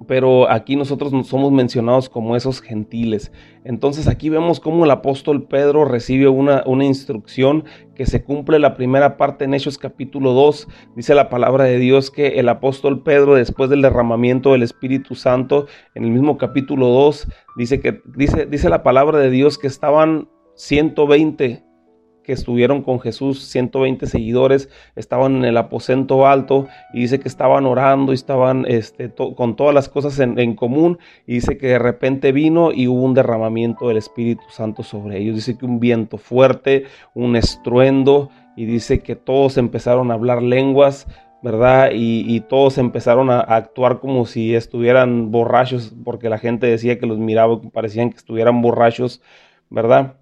pero 0.06 0.50
aquí 0.50 0.76
nosotros 0.76 1.12
somos 1.26 1.52
mencionados 1.52 2.08
como 2.08 2.36
esos 2.36 2.60
gentiles. 2.60 3.32
Entonces 3.64 4.06
aquí 4.06 4.28
vemos 4.28 4.60
cómo 4.60 4.84
el 4.84 4.90
apóstol 4.90 5.46
Pedro 5.46 5.84
recibe 5.84 6.28
una, 6.28 6.62
una, 6.66 6.84
instrucción 6.84 7.64
que 7.94 8.06
se 8.06 8.22
cumple 8.22 8.58
la 8.58 8.74
primera 8.74 9.16
parte 9.16 9.44
en 9.44 9.54
Hechos 9.54 9.76
capítulo 9.76 10.32
2. 10.32 10.68
Dice 10.96 11.14
la 11.14 11.28
palabra 11.28 11.64
de 11.64 11.78
Dios 11.78 12.10
que 12.10 12.38
el 12.38 12.48
apóstol 12.48 13.02
Pedro 13.02 13.34
después 13.34 13.68
del 13.70 13.82
derramamiento 13.82 14.52
del 14.52 14.62
Espíritu 14.62 15.14
Santo, 15.14 15.66
en 15.94 16.04
el 16.04 16.10
mismo 16.10 16.38
capítulo 16.38 16.88
2, 16.88 17.28
dice, 17.56 17.80
que, 17.80 18.00
dice, 18.16 18.46
dice 18.46 18.68
la 18.68 18.82
palabra 18.82 19.18
de 19.18 19.30
Dios 19.30 19.58
que 19.58 19.66
estaban 19.66 20.28
120 20.54 21.67
que 22.28 22.34
estuvieron 22.34 22.82
con 22.82 23.00
Jesús, 23.00 23.42
120 23.44 24.06
seguidores, 24.06 24.68
estaban 24.96 25.36
en 25.36 25.46
el 25.46 25.56
aposento 25.56 26.26
alto 26.26 26.68
y 26.92 27.00
dice 27.00 27.18
que 27.20 27.26
estaban 27.26 27.64
orando 27.64 28.12
y 28.12 28.16
estaban 28.16 28.66
este, 28.68 29.10
con 29.10 29.56
todas 29.56 29.74
las 29.74 29.88
cosas 29.88 30.20
en, 30.20 30.54
común 30.54 30.98
dice 31.26 31.56
que 31.56 31.68
de 31.68 31.78
repente 31.78 32.30
vino 32.32 32.70
y 32.70 32.86
hubo 32.86 33.02
un 33.02 33.14
derramamiento 33.14 33.88
del 33.88 33.96
Espíritu 33.96 34.42
Santo 34.50 34.82
sobre 34.82 35.16
ellos. 35.16 35.36
Dice 35.36 35.56
que 35.56 35.64
un 35.64 35.80
viento 35.80 36.18
fuerte, 36.18 36.84
un 37.14 37.34
estruendo 37.34 38.28
y 38.54 38.66
dice 38.66 39.00
que 39.00 39.16
todos 39.16 39.56
empezaron 39.56 40.10
a 40.10 40.14
hablar 40.14 40.42
lenguas 40.42 41.06
¿verdad? 41.40 41.92
Y, 41.94 42.40
todos 42.40 42.76
empezaron 42.76 43.30
a, 43.30 43.40
actuar 43.40 44.00
como 44.00 44.26
si 44.26 44.54
estuvieran 44.54 45.30
borrachos, 45.30 45.94
porque 46.04 46.28
la 46.28 46.36
gente 46.36 46.66
decía 46.66 46.98
que 46.98 47.06
los 47.06 47.16
miraba, 47.16 47.58
parecían 47.72 48.10
que 48.10 48.18
estuvieran 48.18 48.60
borrachos, 48.60 49.22
¿verdad? 49.70 50.16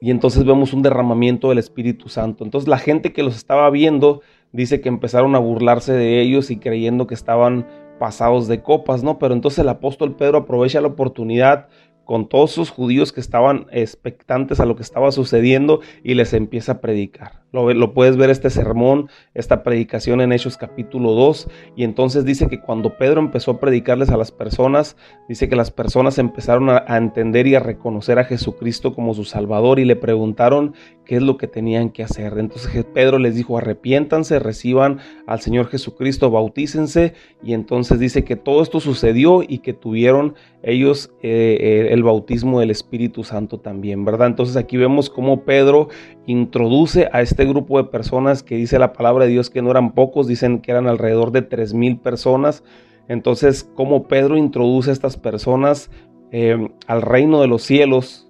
Y 0.00 0.10
entonces 0.10 0.44
vemos 0.44 0.72
un 0.72 0.82
derramamiento 0.82 1.48
del 1.48 1.58
Espíritu 1.58 2.08
Santo. 2.08 2.44
Entonces 2.44 2.68
la 2.68 2.78
gente 2.78 3.12
que 3.12 3.22
los 3.22 3.36
estaba 3.36 3.68
viendo 3.70 4.22
dice 4.52 4.80
que 4.80 4.88
empezaron 4.88 5.34
a 5.34 5.38
burlarse 5.38 5.92
de 5.92 6.20
ellos 6.20 6.50
y 6.50 6.58
creyendo 6.58 7.06
que 7.06 7.14
estaban 7.14 7.66
pasados 7.98 8.46
de 8.46 8.62
copas, 8.62 9.02
¿no? 9.02 9.18
Pero 9.18 9.34
entonces 9.34 9.58
el 9.58 9.68
apóstol 9.68 10.14
Pedro 10.14 10.38
aprovecha 10.38 10.80
la 10.80 10.88
oportunidad 10.88 11.68
con 12.08 12.26
todos 12.26 12.52
sus 12.52 12.70
judíos 12.70 13.12
que 13.12 13.20
estaban 13.20 13.66
expectantes 13.70 14.60
a 14.60 14.64
lo 14.64 14.76
que 14.76 14.82
estaba 14.82 15.12
sucediendo 15.12 15.82
y 16.02 16.14
les 16.14 16.32
empieza 16.32 16.72
a 16.72 16.80
predicar. 16.80 17.42
Lo, 17.52 17.92
puedes 17.92 18.16
ver 18.16 18.30
este 18.30 18.48
sermón, 18.48 19.10
esta 19.34 19.62
predicación 19.62 20.22
en 20.22 20.32
Hechos 20.32 20.56
capítulo 20.56 21.12
2. 21.12 21.48
Y 21.76 21.84
entonces 21.84 22.24
dice 22.24 22.46
que 22.48 22.60
cuando 22.60 22.96
Pedro 22.96 23.20
empezó 23.20 23.50
a 23.50 23.60
predicarles 23.60 24.08
a 24.08 24.16
las 24.16 24.32
personas, 24.32 24.96
dice 25.28 25.50
que 25.50 25.56
las 25.56 25.70
personas 25.70 26.18
empezaron 26.18 26.70
a, 26.70 26.84
entender 26.96 27.46
y 27.46 27.54
a 27.54 27.60
reconocer 27.60 28.18
a 28.18 28.24
Jesucristo 28.24 28.94
como 28.94 29.12
su 29.12 29.24
Salvador 29.24 29.78
y 29.78 29.84
le 29.84 29.96
preguntaron 29.96 30.74
qué 31.08 31.16
es 31.16 31.22
lo 31.22 31.38
que 31.38 31.48
tenían 31.48 31.88
que 31.88 32.02
hacer. 32.02 32.34
Entonces 32.36 32.84
Pedro 32.92 33.18
les 33.18 33.34
dijo, 33.34 33.56
arrepiéntanse, 33.56 34.38
reciban 34.38 34.98
al 35.26 35.40
Señor 35.40 35.68
Jesucristo, 35.68 36.30
bautícense. 36.30 37.14
Y 37.42 37.54
entonces 37.54 37.98
dice 37.98 38.24
que 38.24 38.36
todo 38.36 38.62
esto 38.62 38.78
sucedió 38.78 39.42
y 39.42 39.60
que 39.60 39.72
tuvieron 39.72 40.34
ellos 40.62 41.10
eh, 41.22 41.56
eh, 41.60 41.88
el 41.92 42.02
bautismo 42.02 42.60
del 42.60 42.70
Espíritu 42.70 43.24
Santo 43.24 43.58
también, 43.58 44.04
¿verdad? 44.04 44.26
Entonces 44.26 44.56
aquí 44.56 44.76
vemos 44.76 45.08
cómo 45.08 45.44
Pedro 45.46 45.88
introduce 46.26 47.08
a 47.10 47.22
este 47.22 47.46
grupo 47.46 47.78
de 47.78 47.88
personas 47.88 48.42
que 48.42 48.56
dice 48.56 48.78
la 48.78 48.92
palabra 48.92 49.24
de 49.24 49.30
Dios 49.30 49.48
que 49.48 49.62
no 49.62 49.70
eran 49.70 49.94
pocos, 49.94 50.26
dicen 50.26 50.60
que 50.60 50.72
eran 50.72 50.88
alrededor 50.88 51.32
de 51.32 51.40
tres 51.40 51.72
mil 51.72 51.96
personas. 51.96 52.62
Entonces, 53.08 53.66
cómo 53.74 54.08
Pedro 54.08 54.36
introduce 54.36 54.90
a 54.90 54.92
estas 54.92 55.16
personas 55.16 55.90
eh, 56.32 56.68
al 56.86 57.00
reino 57.00 57.40
de 57.40 57.46
los 57.46 57.62
cielos, 57.62 58.27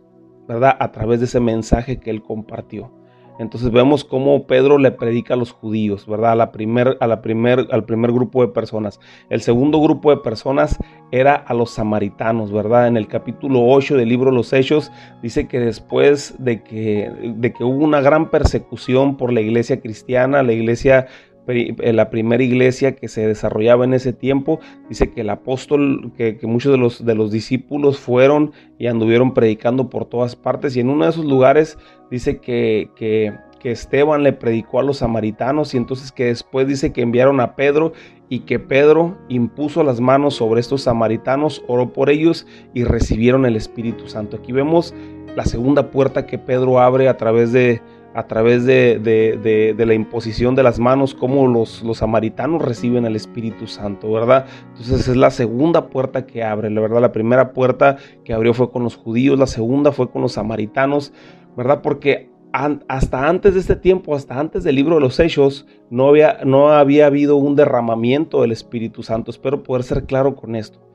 ¿verdad? 0.49 0.77
A 0.81 0.91
través 0.91 1.21
de 1.21 1.27
ese 1.27 1.39
mensaje 1.39 2.01
que 2.01 2.11
él 2.11 2.23
compartió. 2.23 2.91
Entonces 3.39 3.71
vemos 3.71 4.05
cómo 4.05 4.49
Pedro 4.49 4.79
le 4.79 4.91
predica 4.91 5.35
a 5.35 5.37
los 5.37 5.53
judíos, 5.53 6.07
¿verdad? 6.07 6.33
A 6.33 6.35
la 6.35 6.51
primer, 6.51 6.97
a 7.01 7.07
la 7.07 7.23
primer, 7.23 7.69
al 7.71 7.85
primer 7.85 8.11
grupo 8.11 8.45
de 8.45 8.53
personas. 8.53 8.99
El 9.31 9.43
segundo 9.43 9.81
grupo 9.81 10.11
de 10.11 10.17
personas 10.17 10.77
era 11.13 11.35
a 11.35 11.55
los 11.55 11.71
samaritanos, 11.71 12.51
¿verdad? 12.51 12.89
En 12.89 12.97
el 12.97 13.07
capítulo 13.07 13.65
8 13.65 13.97
del 13.97 14.09
libro 14.09 14.33
Los 14.33 14.53
Hechos 14.53 14.91
dice 15.23 15.47
que 15.47 15.61
después 15.61 16.35
de 16.39 16.65
que, 16.65 17.13
de 17.37 17.53
que 17.53 17.63
hubo 17.63 17.85
una 17.85 18.01
gran 18.01 18.29
persecución 18.29 19.17
por 19.17 19.33
la 19.33 19.41
iglesia 19.41 19.81
cristiana, 19.81 20.43
la 20.43 20.53
iglesia 20.53 21.07
la 21.49 22.11
primera 22.11 22.43
iglesia 22.43 22.95
que 22.95 23.09
se 23.09 23.27
desarrollaba 23.27 23.85
en 23.85 23.95
ese 23.95 24.13
tiempo, 24.13 24.61
dice 24.89 25.11
que 25.11 25.23
el 25.23 25.31
apóstol, 25.31 26.13
que, 26.17 26.39
muchos 26.43 26.73
de 26.73 26.79
los, 26.79 27.05
de 27.05 27.15
los 27.15 27.31
discípulos 27.31 27.99
fueron 27.99 28.53
y 28.79 28.87
anduvieron 28.87 29.35
predicando 29.35 29.89
por 29.89 30.05
todas 30.05 30.37
partes 30.37 30.77
y 30.77 30.81
en 30.81 30.91
uno 30.91 31.05
de 31.05 31.11
esos 31.11 31.25
lugares 31.25 31.79
dice 32.11 32.39
que, 32.39 32.91
que, 32.97 33.35
que 33.59 33.71
Esteban 33.71 34.23
le 34.23 34.33
predicó 34.33 34.81
a 34.81 34.83
los 34.83 34.99
samaritanos 34.99 35.75
y 35.75 35.79
entonces 35.79 36.13
que 36.13 36.27
después 36.27 36.67
dice 36.67 36.93
que 36.93 37.03
enviaron 37.03 37.41
a 37.41 37.57
Pedro 37.57 37.93
y 38.29 38.41
que 38.41 38.59
Pedro 38.59 39.17
impuso 39.29 39.83
las 39.83 40.01
manos 40.01 40.35
sobre 40.35 40.61
estos 40.61 40.83
samaritanos, 40.83 41.65
oró 41.67 41.93
por 41.93 42.11
ellos 42.11 42.47
y 42.75 42.85
recibieron 42.85 43.47
el 43.47 43.57
Espíritu 43.57 44.07
Santo. 44.07 44.37
Aquí 44.37 44.53
vemos 44.53 44.95
la 45.35 45.45
segunda 45.45 45.91
puerta 45.91 46.27
que 46.27 46.39
Pedro 46.39 46.79
abre 46.81 47.09
a 47.09 47.17
través 47.17 47.53
de, 47.53 47.81
a 48.15 48.27
través 48.27 48.65
de, 48.65 49.75
la 49.79 49.95
imposición 49.95 50.55
de 50.55 50.63
las 50.63 50.79
manos, 50.79 51.15
como 51.15 51.47
los, 51.47 51.83
samaritanos 51.95 52.63
reciben 52.63 53.05
el 53.05 53.17
Espíritu 53.17 53.67
Santo, 53.67 54.11
¿verdad? 54.13 54.47
Entonces 54.71 55.09
es 55.09 55.17
la 55.17 55.31
segunda 55.31 55.89
puerta 55.89 56.27
que 56.27 56.43
abre, 56.43 56.71
la 56.71 56.81
verdad, 56.81 57.01
la 57.01 57.13
primera 57.13 57.53
puerta 57.53 57.97
que 58.25 58.33
abrió 58.33 58.55
fue 58.55 58.71
con 58.71 58.83
los 58.83 58.97
judíos, 58.97 59.39
la 59.39 59.47
segunda 59.47 59.93
fue 59.93 60.11
con 60.11 60.23
los 60.23 60.33
samaritanos, 60.33 61.13
¿verdad? 61.57 61.83
Porque 61.83 62.31
hasta 62.53 63.29
antes 63.29 63.55
de 63.55 63.61
este 63.61 63.77
tiempo, 63.77 64.15
hasta 64.15 64.39
antes 64.39 64.65
del 64.65 64.75
libro 64.75 64.97
de 64.97 65.03
los 65.03 65.21
Hechos, 65.21 65.67
no 65.91 66.09
había, 66.09 66.41
no 66.45 66.71
había 66.71 67.07
habido 67.07 67.37
un 67.37 67.57
derramamiento 67.57 68.41
del 68.41 68.53
Espíritu 68.53 69.03
Santo. 69.03 69.31
Espero 69.31 69.63
poder 69.63 69.85
ser 69.85 70.05
claro 70.05 70.35
con 70.35 70.57
esto. 70.57 70.88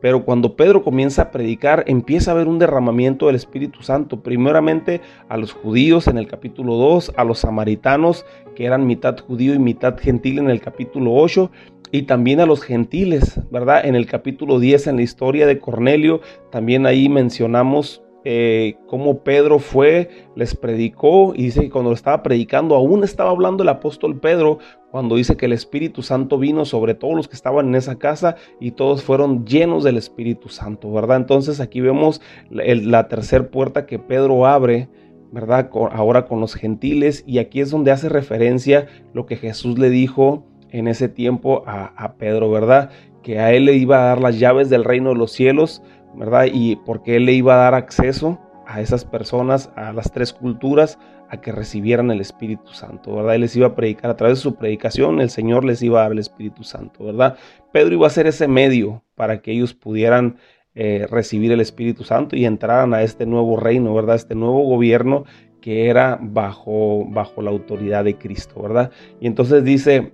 Pero 0.00 0.24
cuando 0.24 0.56
Pedro 0.56 0.82
comienza 0.82 1.22
a 1.22 1.30
predicar, 1.30 1.84
empieza 1.86 2.30
a 2.30 2.34
haber 2.34 2.48
un 2.48 2.58
derramamiento 2.58 3.26
del 3.26 3.36
Espíritu 3.36 3.82
Santo, 3.82 4.22
primeramente 4.22 5.00
a 5.28 5.36
los 5.36 5.52
judíos 5.52 6.06
en 6.06 6.18
el 6.18 6.26
capítulo 6.26 6.76
2, 6.76 7.12
a 7.16 7.24
los 7.24 7.40
samaritanos, 7.40 8.24
que 8.54 8.64
eran 8.64 8.86
mitad 8.86 9.18
judío 9.18 9.54
y 9.54 9.58
mitad 9.58 9.98
gentil 9.98 10.38
en 10.38 10.50
el 10.50 10.60
capítulo 10.60 11.14
8, 11.14 11.50
y 11.92 12.02
también 12.02 12.40
a 12.40 12.46
los 12.46 12.62
gentiles, 12.62 13.40
¿verdad? 13.50 13.84
En 13.84 13.94
el 13.94 14.06
capítulo 14.06 14.60
10, 14.60 14.88
en 14.88 14.96
la 14.96 15.02
historia 15.02 15.46
de 15.46 15.58
Cornelio, 15.58 16.20
también 16.50 16.86
ahí 16.86 17.08
mencionamos 17.08 18.02
eh, 18.24 18.76
cómo 18.86 19.20
Pedro 19.20 19.58
fue, 19.58 20.10
les 20.36 20.54
predicó 20.54 21.32
y 21.34 21.44
dice 21.44 21.62
que 21.62 21.70
cuando 21.70 21.92
estaba 21.92 22.22
predicando 22.22 22.74
aún 22.74 23.02
estaba 23.02 23.30
hablando 23.30 23.62
el 23.62 23.70
apóstol 23.70 24.20
Pedro 24.20 24.58
cuando 24.90 25.16
dice 25.16 25.36
que 25.36 25.46
el 25.46 25.52
Espíritu 25.52 26.02
Santo 26.02 26.38
vino 26.38 26.64
sobre 26.64 26.94
todos 26.94 27.14
los 27.14 27.28
que 27.28 27.36
estaban 27.36 27.68
en 27.68 27.74
esa 27.74 27.98
casa 27.98 28.36
y 28.58 28.72
todos 28.72 29.02
fueron 29.02 29.46
llenos 29.46 29.84
del 29.84 29.96
Espíritu 29.96 30.48
Santo, 30.48 30.92
¿verdad? 30.92 31.18
Entonces 31.18 31.60
aquí 31.60 31.80
vemos 31.80 32.20
la 32.50 33.08
tercera 33.08 33.50
puerta 33.50 33.86
que 33.86 33.98
Pedro 33.98 34.46
abre, 34.46 34.88
¿verdad? 35.32 35.70
Ahora 35.92 36.26
con 36.26 36.40
los 36.40 36.54
gentiles 36.54 37.22
y 37.26 37.38
aquí 37.38 37.60
es 37.60 37.70
donde 37.70 37.92
hace 37.92 38.08
referencia 38.08 38.86
lo 39.12 39.26
que 39.26 39.36
Jesús 39.36 39.78
le 39.78 39.90
dijo 39.90 40.44
en 40.70 40.88
ese 40.88 41.08
tiempo 41.08 41.62
a, 41.66 41.92
a 41.96 42.14
Pedro, 42.14 42.50
¿verdad? 42.50 42.90
Que 43.22 43.38
a 43.38 43.52
él 43.52 43.66
le 43.66 43.74
iba 43.74 43.98
a 43.98 44.06
dar 44.06 44.20
las 44.20 44.38
llaves 44.38 44.70
del 44.70 44.84
reino 44.84 45.10
de 45.10 45.16
los 45.16 45.32
cielos, 45.32 45.82
¿verdad? 46.16 46.46
Y 46.52 46.76
porque 46.76 47.16
él 47.16 47.26
le 47.26 47.32
iba 47.32 47.54
a 47.54 47.58
dar 47.58 47.74
acceso 47.74 48.40
a 48.66 48.80
esas 48.80 49.04
personas, 49.04 49.70
a 49.76 49.92
las 49.92 50.12
tres 50.12 50.32
culturas, 50.32 50.98
a 51.30 51.40
que 51.40 51.52
recibieran 51.52 52.10
el 52.10 52.20
Espíritu 52.20 52.72
Santo, 52.72 53.14
¿verdad? 53.14 53.36
Él 53.36 53.42
les 53.42 53.56
iba 53.56 53.68
a 53.68 53.74
predicar 53.74 54.10
a 54.10 54.16
través 54.16 54.38
de 54.38 54.42
su 54.42 54.56
predicación, 54.56 55.20
el 55.20 55.30
Señor 55.30 55.64
les 55.64 55.80
iba 55.82 56.00
a 56.00 56.02
dar 56.02 56.12
el 56.12 56.18
Espíritu 56.18 56.64
Santo, 56.64 57.04
¿verdad? 57.04 57.36
Pedro 57.72 57.94
iba 57.94 58.06
a 58.06 58.10
ser 58.10 58.26
ese 58.26 58.48
medio 58.48 59.04
para 59.14 59.40
que 59.40 59.52
ellos 59.52 59.72
pudieran 59.72 60.36
eh, 60.74 61.06
recibir 61.08 61.52
el 61.52 61.60
Espíritu 61.60 62.04
Santo 62.04 62.36
y 62.36 62.44
entraran 62.44 62.94
a 62.94 63.02
este 63.02 63.26
nuevo 63.26 63.56
reino, 63.56 63.94
¿verdad? 63.94 64.16
Este 64.16 64.34
nuevo 64.34 64.64
gobierno 64.64 65.24
que 65.60 65.88
era 65.88 66.18
bajo, 66.20 67.04
bajo 67.08 67.42
la 67.42 67.50
autoridad 67.50 68.04
de 68.04 68.16
Cristo, 68.16 68.62
¿verdad? 68.62 68.90
Y 69.20 69.26
entonces 69.26 69.62
dice 69.62 70.12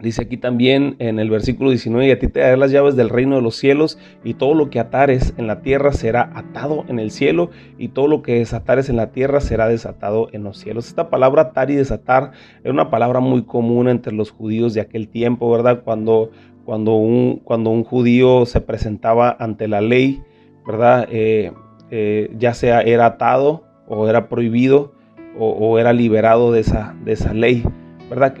Dice 0.00 0.22
aquí 0.22 0.36
también 0.36 0.96
en 0.98 1.18
el 1.18 1.30
versículo 1.30 1.70
19, 1.70 2.06
y 2.06 2.10
a 2.10 2.18
ti 2.18 2.28
te 2.28 2.40
daré 2.40 2.58
las 2.58 2.70
llaves 2.70 2.96
del 2.96 3.08
reino 3.08 3.36
de 3.36 3.42
los 3.42 3.56
cielos, 3.56 3.98
y 4.24 4.34
todo 4.34 4.52
lo 4.54 4.68
que 4.68 4.78
atares 4.78 5.32
en 5.38 5.46
la 5.46 5.62
tierra 5.62 5.92
será 5.92 6.30
atado 6.34 6.84
en 6.88 6.98
el 6.98 7.10
cielo, 7.10 7.48
y 7.78 7.88
todo 7.88 8.06
lo 8.06 8.20
que 8.20 8.34
desatares 8.34 8.90
en 8.90 8.96
la 8.96 9.12
tierra 9.12 9.40
será 9.40 9.68
desatado 9.68 10.28
en 10.32 10.44
los 10.44 10.58
cielos. 10.58 10.88
Esta 10.88 11.08
palabra 11.08 11.42
atar 11.42 11.70
y 11.70 11.76
desatar 11.76 12.32
era 12.62 12.74
una 12.74 12.90
palabra 12.90 13.20
muy 13.20 13.44
común 13.44 13.88
entre 13.88 14.12
los 14.12 14.30
judíos 14.30 14.74
de 14.74 14.82
aquel 14.82 15.08
tiempo, 15.08 15.50
¿verdad? 15.50 15.82
Cuando, 15.82 16.30
cuando, 16.66 16.96
un, 16.96 17.40
cuando 17.42 17.70
un 17.70 17.82
judío 17.82 18.44
se 18.44 18.60
presentaba 18.60 19.34
ante 19.40 19.66
la 19.66 19.80
ley, 19.80 20.22
¿verdad? 20.66 21.08
Eh, 21.10 21.52
eh, 21.90 22.30
ya 22.36 22.52
sea 22.52 22.82
era 22.82 23.06
atado 23.06 23.64
o 23.86 24.08
era 24.08 24.28
prohibido 24.28 24.92
o, 25.38 25.50
o 25.50 25.78
era 25.78 25.92
liberado 25.92 26.52
de 26.52 26.60
esa, 26.60 26.94
de 27.02 27.12
esa 27.12 27.32
ley. 27.32 27.64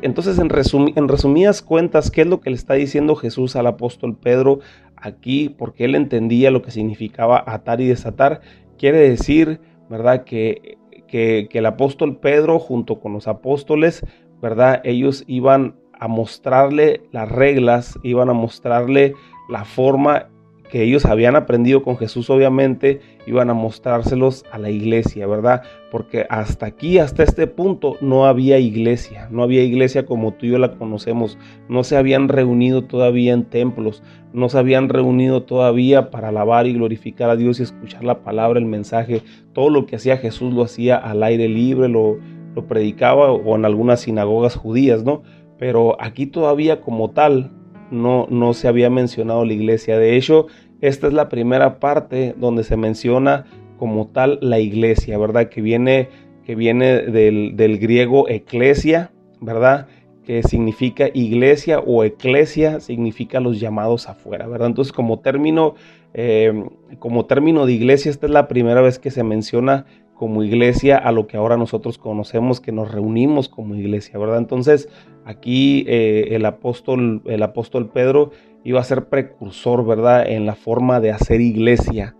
Entonces, 0.02 0.38
en, 0.38 0.50
en 0.96 1.08
resumidas 1.08 1.60
cuentas, 1.60 2.10
¿qué 2.10 2.22
es 2.22 2.26
lo 2.26 2.40
que 2.40 2.50
le 2.50 2.56
está 2.56 2.74
diciendo 2.74 3.16
Jesús 3.16 3.56
al 3.56 3.66
apóstol 3.66 4.16
Pedro 4.16 4.60
aquí? 4.96 5.48
Porque 5.48 5.84
él 5.84 5.94
entendía 5.94 6.50
lo 6.50 6.62
que 6.62 6.70
significaba 6.70 7.42
atar 7.46 7.80
y 7.80 7.88
desatar. 7.88 8.40
Quiere 8.78 8.98
decir, 8.98 9.60
¿verdad? 9.90 10.24
Que, 10.24 10.78
que, 11.08 11.48
que 11.50 11.58
el 11.58 11.66
apóstol 11.66 12.18
Pedro 12.18 12.58
junto 12.58 13.00
con 13.00 13.12
los 13.12 13.26
apóstoles, 13.26 14.04
¿verdad? 14.40 14.80
Ellos 14.84 15.24
iban 15.26 15.74
a 15.98 16.08
mostrarle 16.08 17.02
las 17.10 17.28
reglas, 17.28 17.98
iban 18.02 18.28
a 18.28 18.34
mostrarle 18.34 19.14
la 19.48 19.64
forma 19.64 20.28
que 20.68 20.82
ellos 20.82 21.04
habían 21.04 21.36
aprendido 21.36 21.82
con 21.82 21.96
Jesús, 21.96 22.30
obviamente, 22.30 23.00
iban 23.26 23.50
a 23.50 23.54
mostrárselos 23.54 24.44
a 24.50 24.58
la 24.58 24.70
iglesia, 24.70 25.26
¿verdad? 25.26 25.62
Porque 25.90 26.26
hasta 26.28 26.66
aquí, 26.66 26.98
hasta 26.98 27.22
este 27.22 27.46
punto, 27.46 27.96
no 28.00 28.26
había 28.26 28.58
iglesia, 28.58 29.28
no 29.30 29.42
había 29.42 29.62
iglesia 29.62 30.06
como 30.06 30.32
tú 30.32 30.46
y 30.46 30.50
yo 30.50 30.58
la 30.58 30.76
conocemos, 30.76 31.38
no 31.68 31.84
se 31.84 31.96
habían 31.96 32.28
reunido 32.28 32.84
todavía 32.84 33.32
en 33.32 33.44
templos, 33.44 34.02
no 34.32 34.48
se 34.48 34.58
habían 34.58 34.88
reunido 34.88 35.44
todavía 35.44 36.10
para 36.10 36.28
alabar 36.28 36.66
y 36.66 36.74
glorificar 36.74 37.30
a 37.30 37.36
Dios 37.36 37.60
y 37.60 37.64
escuchar 37.64 38.04
la 38.04 38.22
palabra, 38.22 38.58
el 38.58 38.66
mensaje, 38.66 39.22
todo 39.52 39.70
lo 39.70 39.86
que 39.86 39.96
hacía 39.96 40.18
Jesús 40.18 40.52
lo 40.52 40.62
hacía 40.62 40.96
al 40.96 41.22
aire 41.22 41.48
libre, 41.48 41.88
lo, 41.88 42.18
lo 42.54 42.66
predicaba 42.66 43.32
o 43.32 43.56
en 43.56 43.64
algunas 43.64 44.00
sinagogas 44.00 44.56
judías, 44.56 45.04
¿no? 45.04 45.22
Pero 45.58 45.96
aquí 46.00 46.26
todavía 46.26 46.80
como 46.80 47.10
tal 47.10 47.50
no, 47.90 48.26
no 48.30 48.54
se 48.54 48.68
había 48.68 48.90
mencionado 48.90 49.44
la 49.44 49.52
iglesia. 49.52 49.98
De 49.98 50.16
hecho, 50.16 50.46
esta 50.80 51.06
es 51.06 51.12
la 51.12 51.28
primera 51.28 51.78
parte 51.78 52.34
donde 52.36 52.64
se 52.64 52.76
menciona 52.76 53.46
como 53.78 54.06
tal 54.08 54.38
la 54.40 54.58
iglesia, 54.58 55.18
¿verdad? 55.18 55.48
Que 55.48 55.60
viene, 55.60 56.08
que 56.44 56.54
viene 56.54 57.02
del, 57.02 57.56
del 57.56 57.78
griego 57.78 58.28
eclesia, 58.28 59.12
¿verdad? 59.40 59.86
Que 60.24 60.42
significa 60.42 61.08
iglesia 61.12 61.78
o 61.80 62.04
eclesia 62.04 62.80
significa 62.80 63.40
los 63.40 63.60
llamados 63.60 64.08
afuera, 64.08 64.46
¿verdad? 64.46 64.68
Entonces, 64.68 64.92
como 64.92 65.20
término, 65.20 65.74
eh, 66.14 66.52
como 66.98 67.26
término 67.26 67.66
de 67.66 67.72
iglesia, 67.72 68.10
esta 68.10 68.26
es 68.26 68.32
la 68.32 68.48
primera 68.48 68.80
vez 68.80 68.98
que 68.98 69.10
se 69.10 69.22
menciona 69.22 69.86
como 70.16 70.42
iglesia 70.42 70.96
a 70.96 71.12
lo 71.12 71.26
que 71.26 71.36
ahora 71.36 71.56
nosotros 71.56 71.98
conocemos, 71.98 72.60
que 72.60 72.72
nos 72.72 72.90
reunimos 72.90 73.48
como 73.48 73.74
iglesia, 73.74 74.18
¿verdad? 74.18 74.38
Entonces, 74.38 74.88
aquí 75.24 75.84
eh, 75.86 76.28
el, 76.30 76.46
apóstol, 76.46 77.22
el 77.26 77.42
apóstol 77.42 77.90
Pedro 77.90 78.30
iba 78.64 78.80
a 78.80 78.84
ser 78.84 79.08
precursor, 79.08 79.84
¿verdad? 79.84 80.26
En 80.28 80.46
la 80.46 80.54
forma 80.54 81.00
de 81.00 81.12
hacer 81.12 81.40
iglesia, 81.40 82.16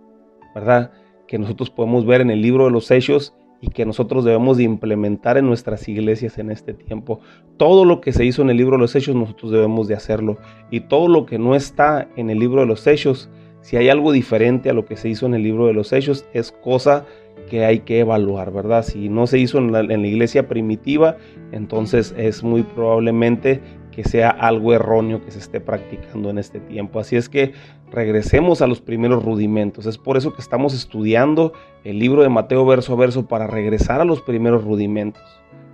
¿verdad? 0.53 0.91
Que 1.27 1.39
nosotros 1.39 1.71
podemos 1.71 2.05
ver 2.05 2.21
en 2.21 2.29
el 2.29 2.41
libro 2.41 2.65
de 2.65 2.71
los 2.71 2.91
Hechos 2.91 3.33
y 3.61 3.69
que 3.69 3.85
nosotros 3.85 4.23
debemos 4.23 4.57
de 4.57 4.63
implementar 4.63 5.37
en 5.37 5.47
nuestras 5.47 5.89
iglesias 5.89 6.37
en 6.37 6.51
este 6.51 6.75
tiempo. 6.75 7.19
Todo 7.57 7.83
lo 7.83 8.01
que 8.01 8.13
se 8.13 8.23
hizo 8.23 8.43
en 8.43 8.51
el 8.51 8.57
libro 8.57 8.77
de 8.77 8.81
los 8.81 8.95
Hechos, 8.95 9.15
nosotros 9.15 9.51
debemos 9.51 9.87
de 9.87 9.95
hacerlo. 9.95 10.37
Y 10.69 10.81
todo 10.81 11.07
lo 11.07 11.25
que 11.25 11.39
no 11.39 11.55
está 11.55 12.07
en 12.15 12.29
el 12.29 12.39
libro 12.39 12.61
de 12.61 12.67
los 12.67 12.85
Hechos, 12.85 13.29
si 13.61 13.75
hay 13.75 13.89
algo 13.89 14.11
diferente 14.11 14.69
a 14.69 14.73
lo 14.73 14.85
que 14.85 14.97
se 14.97 15.09
hizo 15.09 15.25
en 15.25 15.33
el 15.33 15.43
libro 15.43 15.65
de 15.65 15.73
los 15.73 15.91
Hechos, 15.91 16.25
es 16.33 16.51
cosa 16.51 17.05
que 17.47 17.65
hay 17.65 17.79
que 17.79 17.99
evaluar, 17.99 18.51
¿verdad? 18.51 18.83
Si 18.83 19.09
no 19.09 19.27
se 19.27 19.39
hizo 19.39 19.57
en 19.57 19.71
la, 19.71 19.81
iglesia 19.81 20.47
primitiva, 20.47 21.17
entonces 21.51 22.13
es 22.17 22.43
muy 22.43 22.63
probablemente 22.63 23.61
que 23.91 24.03
sea 24.03 24.29
algo 24.29 24.73
erróneo 24.73 25.23
que 25.23 25.31
se 25.31 25.39
esté 25.39 25.59
practicando 25.59 26.29
en 26.29 26.37
este 26.37 26.59
tiempo. 26.59 26.99
Así 26.99 27.15
es 27.15 27.29
que 27.29 27.53
regresemos 27.91 28.61
a 28.61 28.67
los 28.67 28.79
primeros 28.79 29.23
rudimentos. 29.25 29.87
Es 29.87 29.97
por 29.97 30.17
eso 30.17 30.33
que 30.33 30.41
estamos 30.41 30.75
estudiando 30.75 31.53
el 31.83 31.97
libro 31.97 32.21
de 32.21 32.29
Mateo 32.29 32.65
verso 32.65 32.93
a 32.93 32.97
verso 32.97 33.27
para 33.27 33.47
regresar 33.47 33.99
a 33.99 34.05
los 34.05 34.21
primeros 34.21 34.63
rudimentos, 34.63 35.23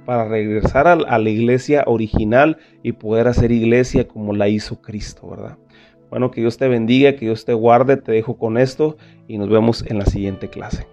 para 0.06 0.26
regresar 0.26 0.88
a, 0.88 0.94
a 0.94 1.20
la 1.20 1.30
iglesia 1.30 1.84
original 1.86 2.58
y 2.82 2.94
poder 2.94 3.28
hacer 3.28 3.52
iglesia 3.52 4.08
como 4.08 4.34
la 4.34 4.48
hizo 4.48 4.82
Cristo, 4.82 5.30
¿verdad? 5.30 5.58
Bueno, 6.10 6.30
que 6.30 6.42
Dios 6.42 6.58
te 6.58 6.68
bendiga, 6.68 7.14
que 7.14 7.26
Dios 7.26 7.44
te 7.44 7.54
guarde, 7.54 7.98
te 7.98 8.12
dejo 8.12 8.38
con 8.38 8.60
esto 8.60 8.98
y 9.28 9.40
nos 9.40 9.50
vemos 9.50 9.84
en 9.88 9.98
la 9.98 10.06
siguiente 10.06 10.48
clase. 10.48 10.93